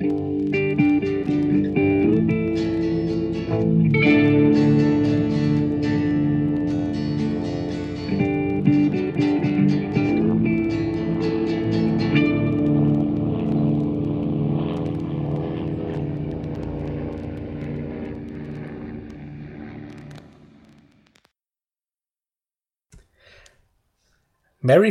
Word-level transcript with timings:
Mary 0.00 0.12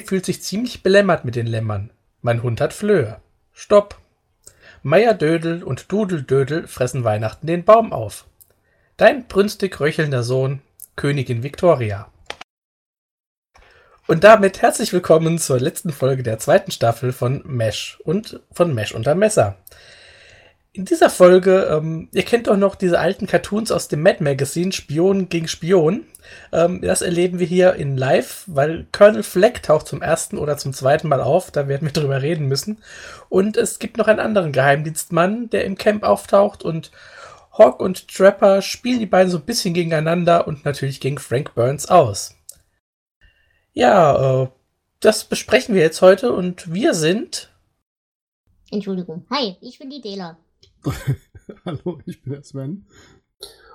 fühlt 0.02 0.26
sich 0.26 0.42
ziemlich 0.42 0.84
belämmert 0.84 1.24
mit 1.24 1.38
den 1.38 1.48
Lämmern. 1.48 1.92
Mein 2.22 2.44
Hund 2.44 2.60
hat 2.60 2.74
Flöhe. 2.74 3.22
Stopp. 3.54 3.96
Meier 4.90 5.14
Dödel 5.14 5.64
und 5.64 5.92
Dudel 5.92 6.24
Dödel 6.24 6.66
fressen 6.66 7.04
Weihnachten 7.04 7.46
den 7.46 7.66
Baum 7.66 7.92
auf. 7.92 8.24
Dein 8.96 9.28
brünstig 9.28 9.78
röchelnder 9.82 10.24
Sohn, 10.24 10.62
Königin 10.96 11.44
Victoria. 11.44 12.10
Und 14.08 14.24
damit 14.24 14.62
herzlich 14.62 14.94
willkommen 14.94 15.40
zur 15.40 15.60
letzten 15.60 15.92
Folge 15.92 16.24
der 16.24 16.40
zweiten 16.40 16.72
Staffel 16.72 17.12
von 17.12 17.42
Mesh 17.44 18.00
und 18.06 18.40
von 18.50 18.74
Mesh 18.74 18.96
unter 18.96 19.14
Messer. 19.14 19.58
In 20.78 20.86
dieser 20.86 21.10
Folge, 21.10 21.68
ähm, 21.72 22.08
ihr 22.12 22.22
kennt 22.22 22.46
doch 22.46 22.56
noch 22.56 22.76
diese 22.76 23.00
alten 23.00 23.26
Cartoons 23.26 23.72
aus 23.72 23.88
dem 23.88 24.04
Mad 24.04 24.24
Magazine, 24.24 24.72
Spion 24.72 25.28
gegen 25.28 25.48
Spion. 25.48 26.06
Ähm, 26.52 26.82
das 26.84 27.02
erleben 27.02 27.40
wir 27.40 27.48
hier 27.48 27.74
in 27.74 27.98
Live, 27.98 28.44
weil 28.46 28.86
Colonel 28.92 29.24
Fleck 29.24 29.64
taucht 29.64 29.88
zum 29.88 30.04
ersten 30.04 30.38
oder 30.38 30.56
zum 30.58 30.74
zweiten 30.74 31.08
Mal 31.08 31.20
auf, 31.20 31.50
da 31.50 31.68
werden 31.68 31.88
wir 31.88 31.94
drüber 32.00 32.22
reden 32.22 32.46
müssen. 32.46 32.78
Und 33.28 33.58
es 33.58 33.80
gibt 33.80 33.98
noch 33.98 34.06
einen 34.06 34.20
anderen 34.20 34.52
Geheimdienstmann, 34.52 35.50
der 35.50 35.66
im 35.66 35.80
Camp 35.80 36.04
auftaucht 36.04 36.62
und 36.62 36.92
Hawk 37.54 37.80
und 37.80 38.08
Trapper 38.08 38.62
spielen 38.62 39.00
die 39.00 39.08
beiden 39.08 39.32
so 39.32 39.40
ein 39.40 39.46
bisschen 39.46 39.74
gegeneinander 39.74 40.48
und 40.48 40.64
natürlich 40.64 41.00
gegen 41.00 41.18
Frank 41.18 41.56
Burns 41.56 41.90
aus. 41.90 42.36
Ja, 43.74 44.44
äh, 44.44 44.48
das 45.00 45.24
besprechen 45.24 45.74
wir 45.74 45.82
jetzt 45.82 46.04
heute 46.04 46.34
und 46.34 46.72
wir 46.72 46.94
sind. 46.94 47.52
Entschuldigung. 48.70 49.26
Hi, 49.32 49.58
ich 49.62 49.80
bin 49.80 49.90
die 49.90 50.02
Dela. 50.02 50.38
Hallo, 51.66 52.00
ich 52.06 52.22
bin 52.22 52.34
der 52.34 52.44
Sven. 52.44 52.86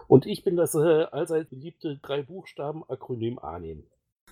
Und 0.09 0.27
ich 0.27 0.45
bin 0.45 0.57
das 0.57 0.75
äh, 0.75 1.05
allseits 1.05 1.51
beliebte 1.51 1.99
Drei-Buchstaben-Akronym 2.03 3.39
ANIM. 3.39 3.85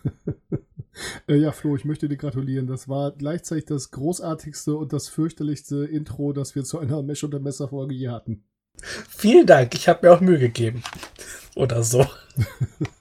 äh, 1.28 1.36
ja, 1.36 1.53
Flo, 1.53 1.77
ich 1.77 1.84
möchte 1.84 2.08
dir 2.08 2.17
gratulieren. 2.17 2.67
Das 2.67 2.89
war 2.89 3.12
gleichzeitig 3.12 3.67
das 3.67 3.91
großartigste 3.91 4.77
und 4.77 4.92
das 4.92 5.08
fürchterlichste 5.08 5.84
Intro, 5.84 6.33
das 6.33 6.55
wir 6.55 6.64
zu 6.64 6.78
einer 6.78 7.03
Mesh- 7.03 7.25
und 7.25 7.42
Messer-Folge 7.42 7.95
je 7.95 8.08
hatten. 8.08 8.45
Vielen 8.83 9.47
Dank, 9.47 9.75
ich 9.75 9.89
habe 9.89 10.06
mir 10.06 10.14
auch 10.14 10.20
Mühe 10.20 10.39
gegeben. 10.39 10.83
Oder 11.56 11.83
so. 11.83 12.05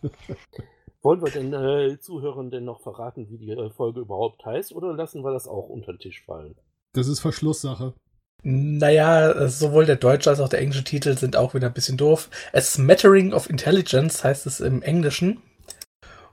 Wollen 1.02 1.22
wir 1.22 1.32
den 1.32 1.54
äh, 1.54 1.98
Zuhörern 2.00 2.50
denn 2.50 2.66
noch 2.66 2.82
verraten, 2.82 3.30
wie 3.30 3.38
die 3.38 3.52
äh, 3.52 3.70
Folge 3.70 4.02
überhaupt 4.02 4.46
heißt, 4.46 4.74
oder 4.74 4.94
lassen 4.94 5.24
wir 5.24 5.32
das 5.32 5.48
auch 5.48 5.70
unter 5.70 5.94
den 5.94 6.00
Tisch 6.00 6.24
fallen? 6.26 6.56
Das 6.94 7.08
ist 7.08 7.22
Verschlusssache. 7.22 7.94
Naja, 8.42 9.48
sowohl 9.50 9.86
der 9.86 9.98
deutsche 9.98 10.30
als 10.30 10.40
auch 10.40 10.50
der 10.50 10.62
englische 10.62 10.84
Titel 10.84 11.18
sind 11.18 11.36
auch 11.36 11.54
wieder 11.54 11.68
ein 11.68 11.74
bisschen 11.74 11.98
doof. 11.98 12.30
A 12.54 12.62
Smattering 12.62 13.34
of 13.34 13.50
Intelligence 13.50 14.24
heißt 14.24 14.46
es 14.46 14.60
im 14.60 14.82
Englischen. 14.82 15.42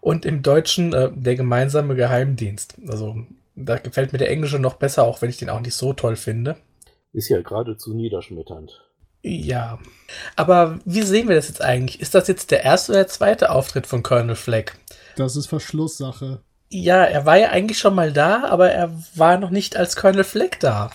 Und 0.00 0.24
im 0.24 0.42
Deutschen 0.42 0.92
äh, 0.92 1.10
der 1.12 1.34
gemeinsame 1.34 1.96
Geheimdienst. 1.96 2.77
Also 2.86 3.16
da 3.56 3.78
gefällt 3.78 4.12
mir 4.12 4.18
der 4.18 4.30
englische 4.30 4.60
noch 4.60 4.74
besser, 4.74 5.02
auch 5.02 5.20
wenn 5.20 5.30
ich 5.30 5.38
den 5.38 5.50
auch 5.50 5.60
nicht 5.60 5.74
so 5.74 5.92
toll 5.94 6.14
finde. 6.14 6.56
Ist 7.12 7.28
ja 7.28 7.40
geradezu 7.40 7.92
niederschmetternd. 7.92 8.82
Ja. 9.22 9.80
Aber 10.36 10.78
wie 10.84 11.02
sehen 11.02 11.28
wir 11.28 11.34
das 11.34 11.48
jetzt 11.48 11.62
eigentlich? 11.62 12.00
Ist 12.00 12.14
das 12.14 12.28
jetzt 12.28 12.52
der 12.52 12.62
erste 12.62 12.92
oder 12.92 13.00
der 13.00 13.08
zweite 13.08 13.50
Auftritt 13.50 13.88
von 13.88 14.04
Colonel 14.04 14.36
Fleck? 14.36 14.78
Das 15.16 15.34
ist 15.34 15.46
Verschlusssache. 15.46 16.40
Ja, 16.68 17.02
er 17.02 17.27
war 17.27 17.39
ja 17.39 17.48
eigentlich 17.48 17.78
schon 17.78 17.95
mal 17.95 18.12
da, 18.12 18.45
aber 18.45 18.70
er 18.70 18.92
war 19.14 19.39
noch 19.39 19.50
nicht 19.50 19.77
als 19.77 19.96
Colonel 19.96 20.24
Fleck 20.24 20.61
da 20.61 20.90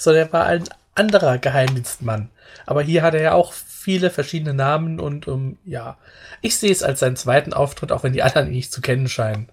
sondern 0.00 0.28
er 0.28 0.32
war 0.32 0.46
ein 0.46 0.64
anderer 0.94 1.38
Geheimdienstmann. 1.38 2.30
Aber 2.66 2.82
hier 2.82 3.02
hat 3.02 3.14
er 3.14 3.22
ja 3.22 3.32
auch 3.34 3.52
viele 3.52 4.10
verschiedene 4.10 4.54
Namen 4.54 5.00
und 5.00 5.28
um, 5.28 5.58
ja, 5.64 5.98
ich 6.42 6.56
sehe 6.58 6.72
es 6.72 6.82
als 6.82 7.00
seinen 7.00 7.16
zweiten 7.16 7.52
Auftritt, 7.52 7.92
auch 7.92 8.02
wenn 8.02 8.12
die 8.12 8.22
anderen 8.22 8.48
ihn 8.48 8.54
nicht 8.54 8.72
zu 8.72 8.80
kennen 8.80 9.08
scheinen. 9.08 9.48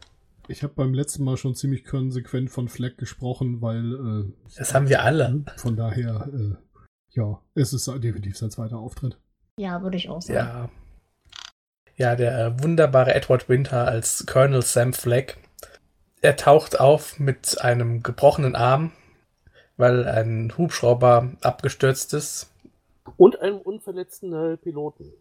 Ich 0.47 0.63
habe 0.63 0.73
beim 0.73 0.93
letzten 0.93 1.23
Mal 1.23 1.35
schon 1.35 1.55
ziemlich 1.55 1.83
konsequent 1.83 2.49
von 2.49 2.69
Fleck 2.69 2.97
gesprochen, 2.97 3.61
weil. 3.61 4.29
Äh, 4.29 4.55
das 4.57 4.73
haben 4.73 4.87
wir 4.87 5.03
alle. 5.03 5.43
Von 5.57 5.75
daher, 5.75 6.29
äh, 6.33 6.55
ja, 7.09 7.41
es 7.53 7.73
ist 7.73 7.87
definitiv 7.87 8.37
sein 8.37 8.49
zweiter 8.49 8.77
Auftritt. 8.77 9.17
Ja, 9.59 9.81
würde 9.81 9.97
ich 9.97 10.09
auch 10.09 10.21
sagen. 10.21 10.37
Ja. 10.37 10.69
Ja, 11.97 12.15
der 12.15 12.39
äh, 12.39 12.63
wunderbare 12.63 13.13
Edward 13.13 13.49
Winter 13.49 13.87
als 13.87 14.25
Colonel 14.25 14.61
Sam 14.61 14.93
Fleck. 14.93 15.37
Er 16.21 16.35
taucht 16.35 16.79
auf 16.79 17.19
mit 17.19 17.59
einem 17.61 18.03
gebrochenen 18.03 18.55
Arm, 18.55 18.91
weil 19.77 20.05
ein 20.05 20.53
Hubschrauber 20.57 21.31
abgestürzt 21.41 22.13
ist. 22.13 22.51
Und 23.15 23.39
einem 23.39 23.57
unverletzten 23.57 24.33
äh, 24.33 24.57
Piloten. 24.57 25.13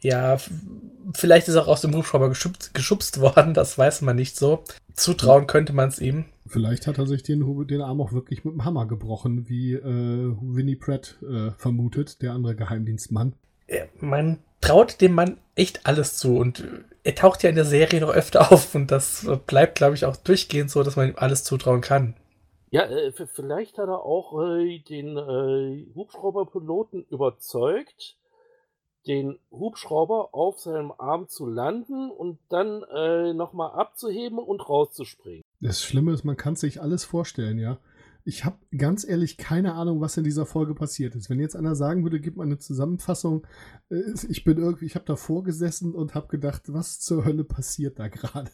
Ja, 0.00 0.38
vielleicht 1.14 1.48
ist 1.48 1.54
er 1.54 1.62
auch 1.62 1.68
aus 1.68 1.80
dem 1.80 1.94
Hubschrauber 1.94 2.28
geschubst, 2.28 2.74
geschubst 2.74 3.20
worden, 3.20 3.54
das 3.54 3.76
weiß 3.76 4.02
man 4.02 4.14
nicht 4.14 4.36
so. 4.36 4.62
Zutrauen 4.94 5.46
könnte 5.46 5.72
man 5.72 5.88
es 5.88 5.98
ihm. 5.98 6.26
Vielleicht 6.46 6.86
hat 6.86 6.98
er 6.98 7.06
sich 7.06 7.22
den, 7.22 7.66
den 7.66 7.82
Arm 7.82 8.00
auch 8.00 8.12
wirklich 8.12 8.44
mit 8.44 8.54
dem 8.54 8.64
Hammer 8.64 8.86
gebrochen, 8.86 9.48
wie 9.48 9.74
äh, 9.74 10.34
Winnie 10.40 10.76
Pratt 10.76 11.16
äh, 11.22 11.50
vermutet, 11.58 12.22
der 12.22 12.32
andere 12.32 12.54
Geheimdienstmann. 12.54 13.34
Man 14.00 14.38
traut 14.60 15.00
dem 15.00 15.12
Mann 15.12 15.38
echt 15.54 15.86
alles 15.86 16.16
zu 16.16 16.36
und 16.36 16.64
er 17.04 17.14
taucht 17.14 17.42
ja 17.42 17.50
in 17.50 17.56
der 17.56 17.64
Serie 17.64 18.00
noch 18.00 18.10
öfter 18.10 18.52
auf 18.52 18.74
und 18.74 18.90
das 18.90 19.26
bleibt, 19.46 19.76
glaube 19.76 19.94
ich, 19.94 20.04
auch 20.04 20.16
durchgehend 20.16 20.70
so, 20.70 20.82
dass 20.82 20.96
man 20.96 21.08
ihm 21.08 21.16
alles 21.16 21.44
zutrauen 21.44 21.80
kann. 21.80 22.14
Ja, 22.70 22.82
äh, 22.82 23.12
vielleicht 23.12 23.78
hat 23.78 23.88
er 23.88 24.02
auch 24.04 24.42
äh, 24.42 24.80
den 24.80 25.16
äh, 25.16 25.86
Hubschrauberpiloten 25.94 27.04
überzeugt, 27.10 28.18
den 29.06 29.38
Hubschrauber 29.50 30.34
auf 30.34 30.58
seinem 30.58 30.92
Arm 30.98 31.28
zu 31.28 31.46
landen 31.46 32.10
und 32.10 32.38
dann 32.50 32.80
nochmal 33.34 33.70
abzuheben 33.70 34.38
und 34.38 34.68
rauszuspringen. 34.68 35.40
Das 35.60 35.82
Schlimme 35.82 36.12
ist, 36.12 36.24
man 36.24 36.36
kann 36.36 36.56
sich 36.56 36.82
alles 36.82 37.04
vorstellen, 37.04 37.58
ja. 37.58 37.78
Ich 38.24 38.44
habe 38.44 38.58
ganz 38.76 39.08
ehrlich 39.08 39.38
keine 39.38 39.74
Ahnung, 39.74 40.02
was 40.02 40.18
in 40.18 40.24
dieser 40.24 40.44
Folge 40.44 40.74
passiert 40.74 41.14
ist. 41.14 41.30
Wenn 41.30 41.40
jetzt 41.40 41.56
einer 41.56 41.74
sagen 41.74 42.02
würde, 42.02 42.20
gib 42.20 42.36
mal 42.36 42.42
eine 42.42 42.58
Zusammenfassung, 42.58 43.46
ich 44.28 44.44
bin 44.44 44.58
irgendwie, 44.58 44.84
ich 44.84 44.94
habe 44.94 45.06
davor 45.06 45.42
gesessen 45.42 45.94
und 45.94 46.14
habe 46.14 46.28
gedacht, 46.28 46.64
was 46.66 47.00
zur 47.00 47.24
Hölle 47.24 47.44
passiert 47.44 47.98
da 47.98 48.08
gerade? 48.08 48.50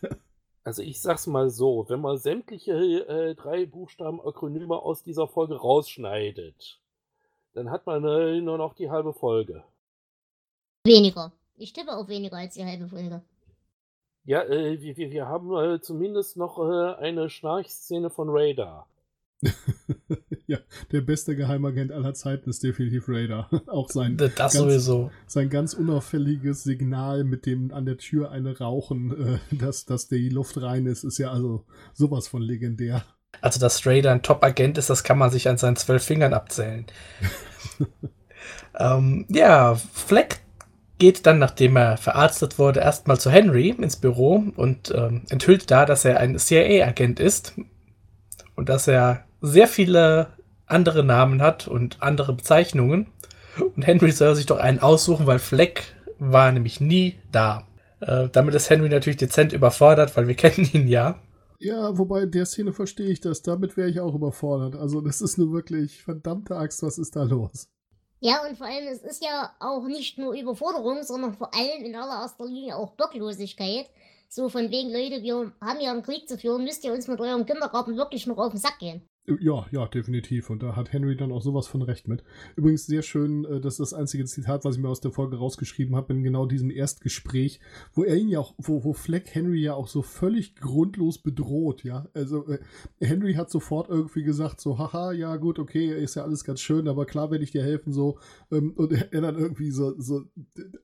Also 0.65 0.81
ich 0.83 1.01
sag's 1.01 1.27
mal 1.27 1.51
so, 1.51 1.85
wenn 1.89 2.01
man 2.01 2.17
sämtliche 2.17 2.73
äh, 2.73 3.35
drei 3.35 3.67
Buchstaben 3.67 4.21
Akronyme 4.21 4.77
aus 4.77 5.03
dieser 5.03 5.29
Folge 5.29 5.57
rausschneidet, 5.57 6.81
dann 7.53 7.71
hat 7.71 7.87
man 7.87 8.03
äh, 8.05 8.41
nur 8.41 8.57
noch 8.57 8.75
die 8.75 8.91
halbe 8.91 9.13
Folge. 9.13 9.63
Weniger. 10.85 11.33
Ich 11.57 11.73
tippe 11.75 11.95
auf 11.95 12.09
weniger 12.09 12.37
als 12.37 12.55
die 12.55 12.65
halbe 12.65 12.89
Folge. 12.89 13.23
Ja, 14.25 14.43
äh, 14.43 14.81
wir, 14.81 14.97
wir, 14.97 15.29
haben 15.29 15.55
äh, 15.55 15.81
zumindest 15.83 16.39
noch 16.39 16.59
äh, 16.59 16.95
eine 16.95 17.29
Schnarchszene 17.29 18.09
von 18.09 18.29
Radar. 18.31 18.87
ja, 20.47 20.59
der 20.93 21.01
beste 21.01 21.37
Geheimagent 21.37 21.93
aller 21.93 22.15
Zeiten 22.15 22.51
ist 22.51 22.63
definitiv 22.63 23.05
Radar. 23.09 23.49
Auch 23.67 23.91
sein, 23.91 24.17
das 24.17 24.35
ganz, 24.35 24.53
sowieso. 24.55 25.11
sein 25.27 25.51
ganz 25.51 25.75
unauffälliges 25.75 26.63
Signal 26.63 27.25
mit 27.25 27.47
dem 27.47 27.73
an 27.73 27.87
der 27.87 27.99
Tür 27.99 28.31
eine 28.31 28.59
Rauchen, 28.59 29.39
äh, 29.51 29.57
dass, 29.57 29.85
dass 29.85 30.09
die 30.09 30.29
Luft 30.29 30.61
rein 30.61 30.87
ist, 30.87 31.05
ist 31.05 31.19
ja 31.19 31.31
also 31.31 31.65
sowas 31.93 32.29
von 32.29 32.43
legendär. 32.43 33.05
Also, 33.41 33.59
dass 33.61 33.85
Radar 33.87 34.13
ein 34.13 34.23
Top-Agent 34.23 34.79
ist, 34.79 34.91
das 34.91 35.03
kann 35.03 35.19
man 35.19 35.31
sich 35.31 35.49
an 35.49 35.59
seinen 35.59 35.77
zwölf 35.77 36.05
Fingern 36.05 36.33
abzählen. 36.33 36.87
ähm, 38.79 39.27
ja, 39.29 39.75
Fleck 39.75 40.41
geht 40.99 41.27
dann, 41.27 41.39
nachdem 41.39 41.77
er 41.77 41.97
verarztet 41.97 42.59
wurde, 42.59 42.81
erstmal 42.81 43.19
zu 43.19 43.31
Henry 43.31 43.71
ins 43.71 43.97
Büro 43.97 44.45
und 44.57 44.93
ähm, 44.97 45.23
enthüllt 45.29 45.71
da, 45.71 45.85
dass 45.85 46.05
er 46.05 46.21
ein 46.21 46.39
CIA-Agent 46.39 47.19
ist 47.19 47.55
und 48.55 48.69
dass 48.69 48.87
er 48.87 49.25
sehr 49.45 49.69
viele 49.69 50.29
andere 50.67 51.05
Namen 51.05 51.43
hat 51.43 51.69
und 51.69 52.03
andere 52.03 52.33
Bezeichnungen. 52.33 53.09
Und 53.77 53.87
Henry 53.87 54.11
soll 54.11 54.35
sich 54.35 54.47
doch 54.47 54.59
einen 54.59 54.81
aussuchen, 54.81 55.27
weil 55.27 55.39
Fleck 55.39 55.95
war 56.19 56.51
nämlich 56.51 56.81
nie 56.81 57.19
da. 57.31 57.67
Äh, 58.01 58.29
damit 58.33 58.55
ist 58.55 58.71
Henry 58.71 58.89
natürlich 58.89 59.19
dezent 59.19 59.53
überfordert, 59.53 60.17
weil 60.17 60.27
wir 60.27 60.35
kennen 60.35 60.69
ihn 60.73 60.89
ja. 60.89 61.21
Ja, 61.61 61.97
wobei 61.97 62.23
in 62.23 62.31
der 62.31 62.47
Szene 62.47 62.73
verstehe 62.73 63.11
ich 63.11 63.21
das. 63.21 63.43
Damit 63.43 63.77
wäre 63.77 63.89
ich 63.89 64.01
auch 64.01 64.15
überfordert. 64.15 64.75
Also, 64.77 65.01
das 65.01 65.21
ist 65.21 65.39
nur 65.39 65.53
wirklich 65.53 66.03
verdammte 66.03 66.57
Axt, 66.57 66.83
was 66.83 66.99
ist 66.99 67.17
da 67.17 67.23
los? 67.23 67.69
Ja, 68.21 68.45
und 68.47 68.57
vor 68.57 68.67
allem, 68.67 68.89
es 68.89 69.03
ist 69.03 69.23
ja 69.23 69.53
auch 69.61 69.87
nicht 69.87 70.19
nur 70.19 70.35
Überforderung, 70.35 71.03
sondern 71.03 71.35
vor 71.35 71.55
allem 71.55 71.85
in 71.85 71.95
allererster 71.95 72.47
Linie 72.47 72.77
auch 72.77 72.97
Bocklosigkeit. 72.97 73.87
So 74.29 74.49
von 74.49 74.71
wegen, 74.71 74.91
Leute, 74.91 75.23
wir 75.23 75.53
haben 75.61 75.81
ja 75.81 75.93
einen 75.93 76.03
Krieg 76.03 76.29
zu 76.29 76.39
führen, 76.39 76.65
müsst 76.65 76.85
ihr 76.85 76.93
uns 76.93 77.07
mit 77.07 77.21
eurem 77.21 77.47
Kindergarten 77.47 77.97
wirklich 77.97 78.27
noch 78.27 78.39
auf 78.39 78.53
den 78.53 78.61
Sack 78.61 78.79
gehen. 78.79 79.07
Ja, 79.27 79.67
ja, 79.71 79.87
definitiv. 79.87 80.51
Und 80.51 80.63
da 80.63 80.77
hat 80.77 80.93
Henry 80.93 81.17
dann 81.17 81.33
auch 81.33 81.41
sowas 81.41 81.67
von 81.67 81.81
recht 81.81 82.09
mit. 82.09 82.23
Übrigens 82.57 82.85
sehr 82.85 83.01
schön, 83.01 83.47
äh, 83.47 83.59
das 83.59 83.75
ist 83.75 83.93
das 83.93 83.95
einzige 83.95 84.27
Zitat, 84.27 84.67
was 84.67 84.77
ich 84.77 84.83
mir 84.83 84.91
aus 84.91 85.01
der 85.01 85.13
Folge 85.13 85.39
rausgeschrieben 85.39 85.97
habe, 85.97 86.13
in 86.13 86.23
genau 86.23 86.45
diesem 86.45 86.71
Erstgespräch, 86.71 87.59
wo 87.95 88.05
er 88.05 88.17
ihn 88.17 88.29
ja 88.29 88.41
auch, 88.41 88.55
wo, 88.59 88.85
wo 88.85 88.93
Fleck 88.93 89.35
Henry 89.35 89.63
ja 89.63 89.75
auch 89.75 89.89
so 89.89 90.03
völlig 90.03 90.57
grundlos 90.57 91.17
bedroht, 91.19 91.85
ja. 91.85 92.07
Also 92.13 92.47
äh, 92.49 92.59
Henry 93.01 93.33
hat 93.33 93.51
sofort 93.51 93.89
irgendwie 93.89 94.25
gesagt, 94.25 94.61
so, 94.61 94.79
haha, 94.79 95.13
ja 95.13 95.37
gut, 95.37 95.59
okay, 95.59 95.99
ist 96.03 96.17
ja 96.17 96.23
alles 96.23 96.45
ganz 96.45 96.61
schön, 96.61 96.87
aber 96.87 97.07
klar 97.07 97.31
werde 97.31 97.45
ich 97.45 97.51
dir 97.51 97.63
helfen, 97.63 97.95
so. 97.95 98.19
Ähm, 98.53 98.73
und 98.77 98.93
er 98.93 99.21
dann 99.23 99.39
irgendwie 99.39 99.71
so, 99.71 99.99
so, 99.99 100.25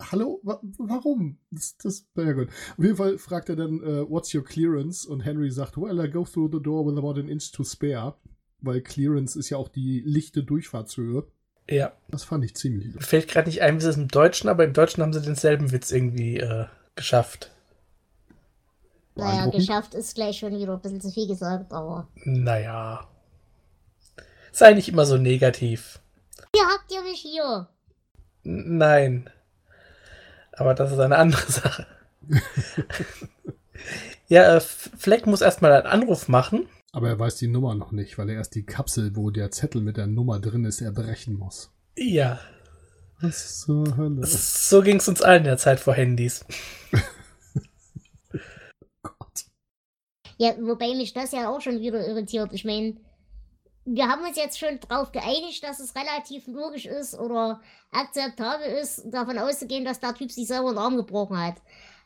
hallo, 0.00 0.40
wa 0.44 0.62
warum? 0.78 1.36
Das, 1.50 1.76
das, 1.76 2.08
ja 2.16 2.32
gut. 2.32 2.48
Auf 2.78 2.84
jeden 2.84 2.96
Fall 2.96 3.18
fragt 3.18 3.50
er 3.50 3.56
dann, 3.56 3.80
uh, 3.82 4.08
what's 4.08 4.34
your 4.34 4.44
clearance? 4.44 5.06
Und 5.06 5.20
Henry 5.26 5.50
sagt, 5.50 5.76
well, 5.76 6.02
I 6.02 6.08
go 6.10 6.24
through 6.24 6.50
the 6.50 6.62
door 6.62 6.86
with 6.86 6.96
about 6.96 7.20
an 7.20 7.28
inch 7.28 7.52
to 7.52 7.64
spare 7.64 8.14
weil 8.62 8.80
Clearance 8.80 9.38
ist 9.38 9.50
ja 9.50 9.56
auch 9.56 9.68
die 9.68 10.02
lichte 10.04 10.42
Durchfahrtshöhe. 10.42 11.26
Ja. 11.68 11.92
Das 12.08 12.24
fand 12.24 12.44
ich 12.44 12.56
ziemlich. 12.56 12.94
Mir 12.94 13.00
fällt 13.00 13.28
gerade 13.28 13.48
nicht 13.48 13.62
ein, 13.62 13.74
wie 13.74 13.78
es 13.78 13.84
ist 13.84 13.96
im 13.96 14.08
Deutschen, 14.08 14.48
aber 14.48 14.64
im 14.64 14.72
Deutschen 14.72 15.02
haben 15.02 15.12
sie 15.12 15.22
denselben 15.22 15.70
Witz 15.70 15.92
irgendwie 15.92 16.38
äh, 16.38 16.66
geschafft. 16.96 17.50
Naja, 19.14 19.46
geschafft 19.46 19.94
ist 19.94 20.14
gleich 20.14 20.38
schon 20.38 20.58
wieder 20.58 20.72
ein 20.72 20.80
bisschen 20.80 21.00
zu 21.00 21.10
viel 21.10 21.28
gesagt, 21.28 21.72
aber. 21.72 22.08
Naja. 22.24 23.06
Sei 24.52 24.72
nicht 24.72 24.88
immer 24.88 25.06
so 25.06 25.16
negativ. 25.16 26.00
Hier 26.54 26.64
habt 26.66 26.90
ihr 26.90 27.02
mich 27.02 27.20
hier. 27.20 27.68
N 28.44 28.78
nein. 28.78 29.30
Aber 30.52 30.74
das 30.74 30.92
ist 30.92 30.98
eine 30.98 31.16
andere 31.16 31.42
Sache. 31.52 31.86
ja, 34.28 34.56
äh, 34.56 34.60
Fleck 34.60 35.26
muss 35.26 35.40
erstmal 35.40 35.72
einen 35.72 35.86
Anruf 35.86 36.28
machen 36.28 36.68
aber 36.92 37.08
er 37.08 37.18
weiß 37.18 37.36
die 37.36 37.48
Nummer 37.48 37.74
noch 37.74 37.92
nicht, 37.92 38.18
weil 38.18 38.28
er 38.30 38.36
erst 38.36 38.54
die 38.54 38.64
Kapsel, 38.64 39.14
wo 39.16 39.30
der 39.30 39.50
Zettel 39.50 39.80
mit 39.80 39.96
der 39.96 40.06
Nummer 40.06 40.40
drin 40.40 40.64
ist, 40.64 40.80
erbrechen 40.80 41.34
muss. 41.34 41.72
Ja. 41.96 42.40
Was 43.20 43.60
zur 43.60 43.96
Hölle? 43.96 44.26
So 44.26 44.82
ging 44.82 44.96
es 44.96 45.08
uns 45.08 45.22
allen 45.22 45.40
in 45.40 45.44
der 45.44 45.58
Zeit 45.58 45.78
vor 45.78 45.94
Handys. 45.94 46.44
Gott. 49.02 49.44
Ja, 50.38 50.54
wobei 50.60 50.94
mich 50.94 51.12
das 51.12 51.32
ja 51.32 51.50
auch 51.50 51.60
schon 51.60 51.80
wieder 51.80 52.06
irritiert. 52.06 52.52
Ich 52.52 52.64
meine, 52.64 52.96
wir 53.84 54.08
haben 54.08 54.24
uns 54.24 54.36
jetzt 54.36 54.58
schon 54.58 54.80
darauf 54.88 55.12
geeinigt, 55.12 55.62
dass 55.62 55.80
es 55.80 55.94
relativ 55.94 56.46
logisch 56.46 56.86
ist 56.86 57.14
oder 57.14 57.60
akzeptabel 57.92 58.66
ist, 58.66 59.04
davon 59.10 59.38
auszugehen, 59.38 59.84
dass 59.84 60.00
der 60.00 60.14
Typ 60.14 60.32
sich 60.32 60.46
selber 60.46 60.70
den 60.70 60.78
Arm 60.78 60.96
gebrochen 60.96 61.38
hat. 61.38 61.56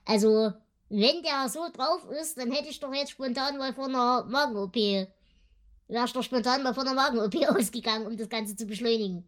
Also, 0.05 0.53
wenn 0.89 1.23
der 1.23 1.49
so 1.49 1.61
drauf 1.73 2.07
ist, 2.21 2.39
dann 2.39 2.51
hätte 2.51 2.69
ich 2.69 2.81
doch 2.81 2.93
jetzt 2.93 3.13
spontan 3.13 3.59
mal 3.59 3.73
von 3.73 3.95
einer 3.95 4.25
Magen-OP. 4.25 4.77
Wäre 4.77 6.05
ich 6.05 6.13
doch 6.13 6.23
spontan 6.23 6.63
mal 6.63 6.75
von 6.75 6.87
einer 6.87 6.95
Magen-OP 6.95 7.35
ausgegangen, 7.49 8.07
um 8.07 8.17
das 8.17 8.29
Ganze 8.29 8.57
zu 8.57 8.67
beschleunigen. 8.67 9.27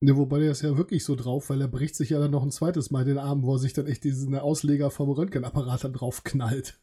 Ne, 0.00 0.16
wobei 0.16 0.40
der 0.40 0.50
ist 0.50 0.62
ja 0.62 0.76
wirklich 0.76 1.04
so 1.04 1.14
drauf, 1.14 1.48
weil 1.48 1.60
er 1.60 1.68
bricht 1.68 1.94
sich 1.96 2.10
ja 2.10 2.18
dann 2.18 2.30
noch 2.30 2.42
ein 2.42 2.50
zweites 2.50 2.90
Mal 2.90 3.04
den 3.04 3.18
Arm, 3.18 3.42
wo 3.42 3.54
er 3.54 3.58
sich 3.58 3.72
dann 3.72 3.86
echt 3.86 4.04
diesen 4.04 4.36
Ausleger 4.38 4.90
vom 4.90 5.10
Röntgenapparat 5.10 5.84
dann 5.84 5.94
drauf 5.94 6.24
knallt. 6.24 6.78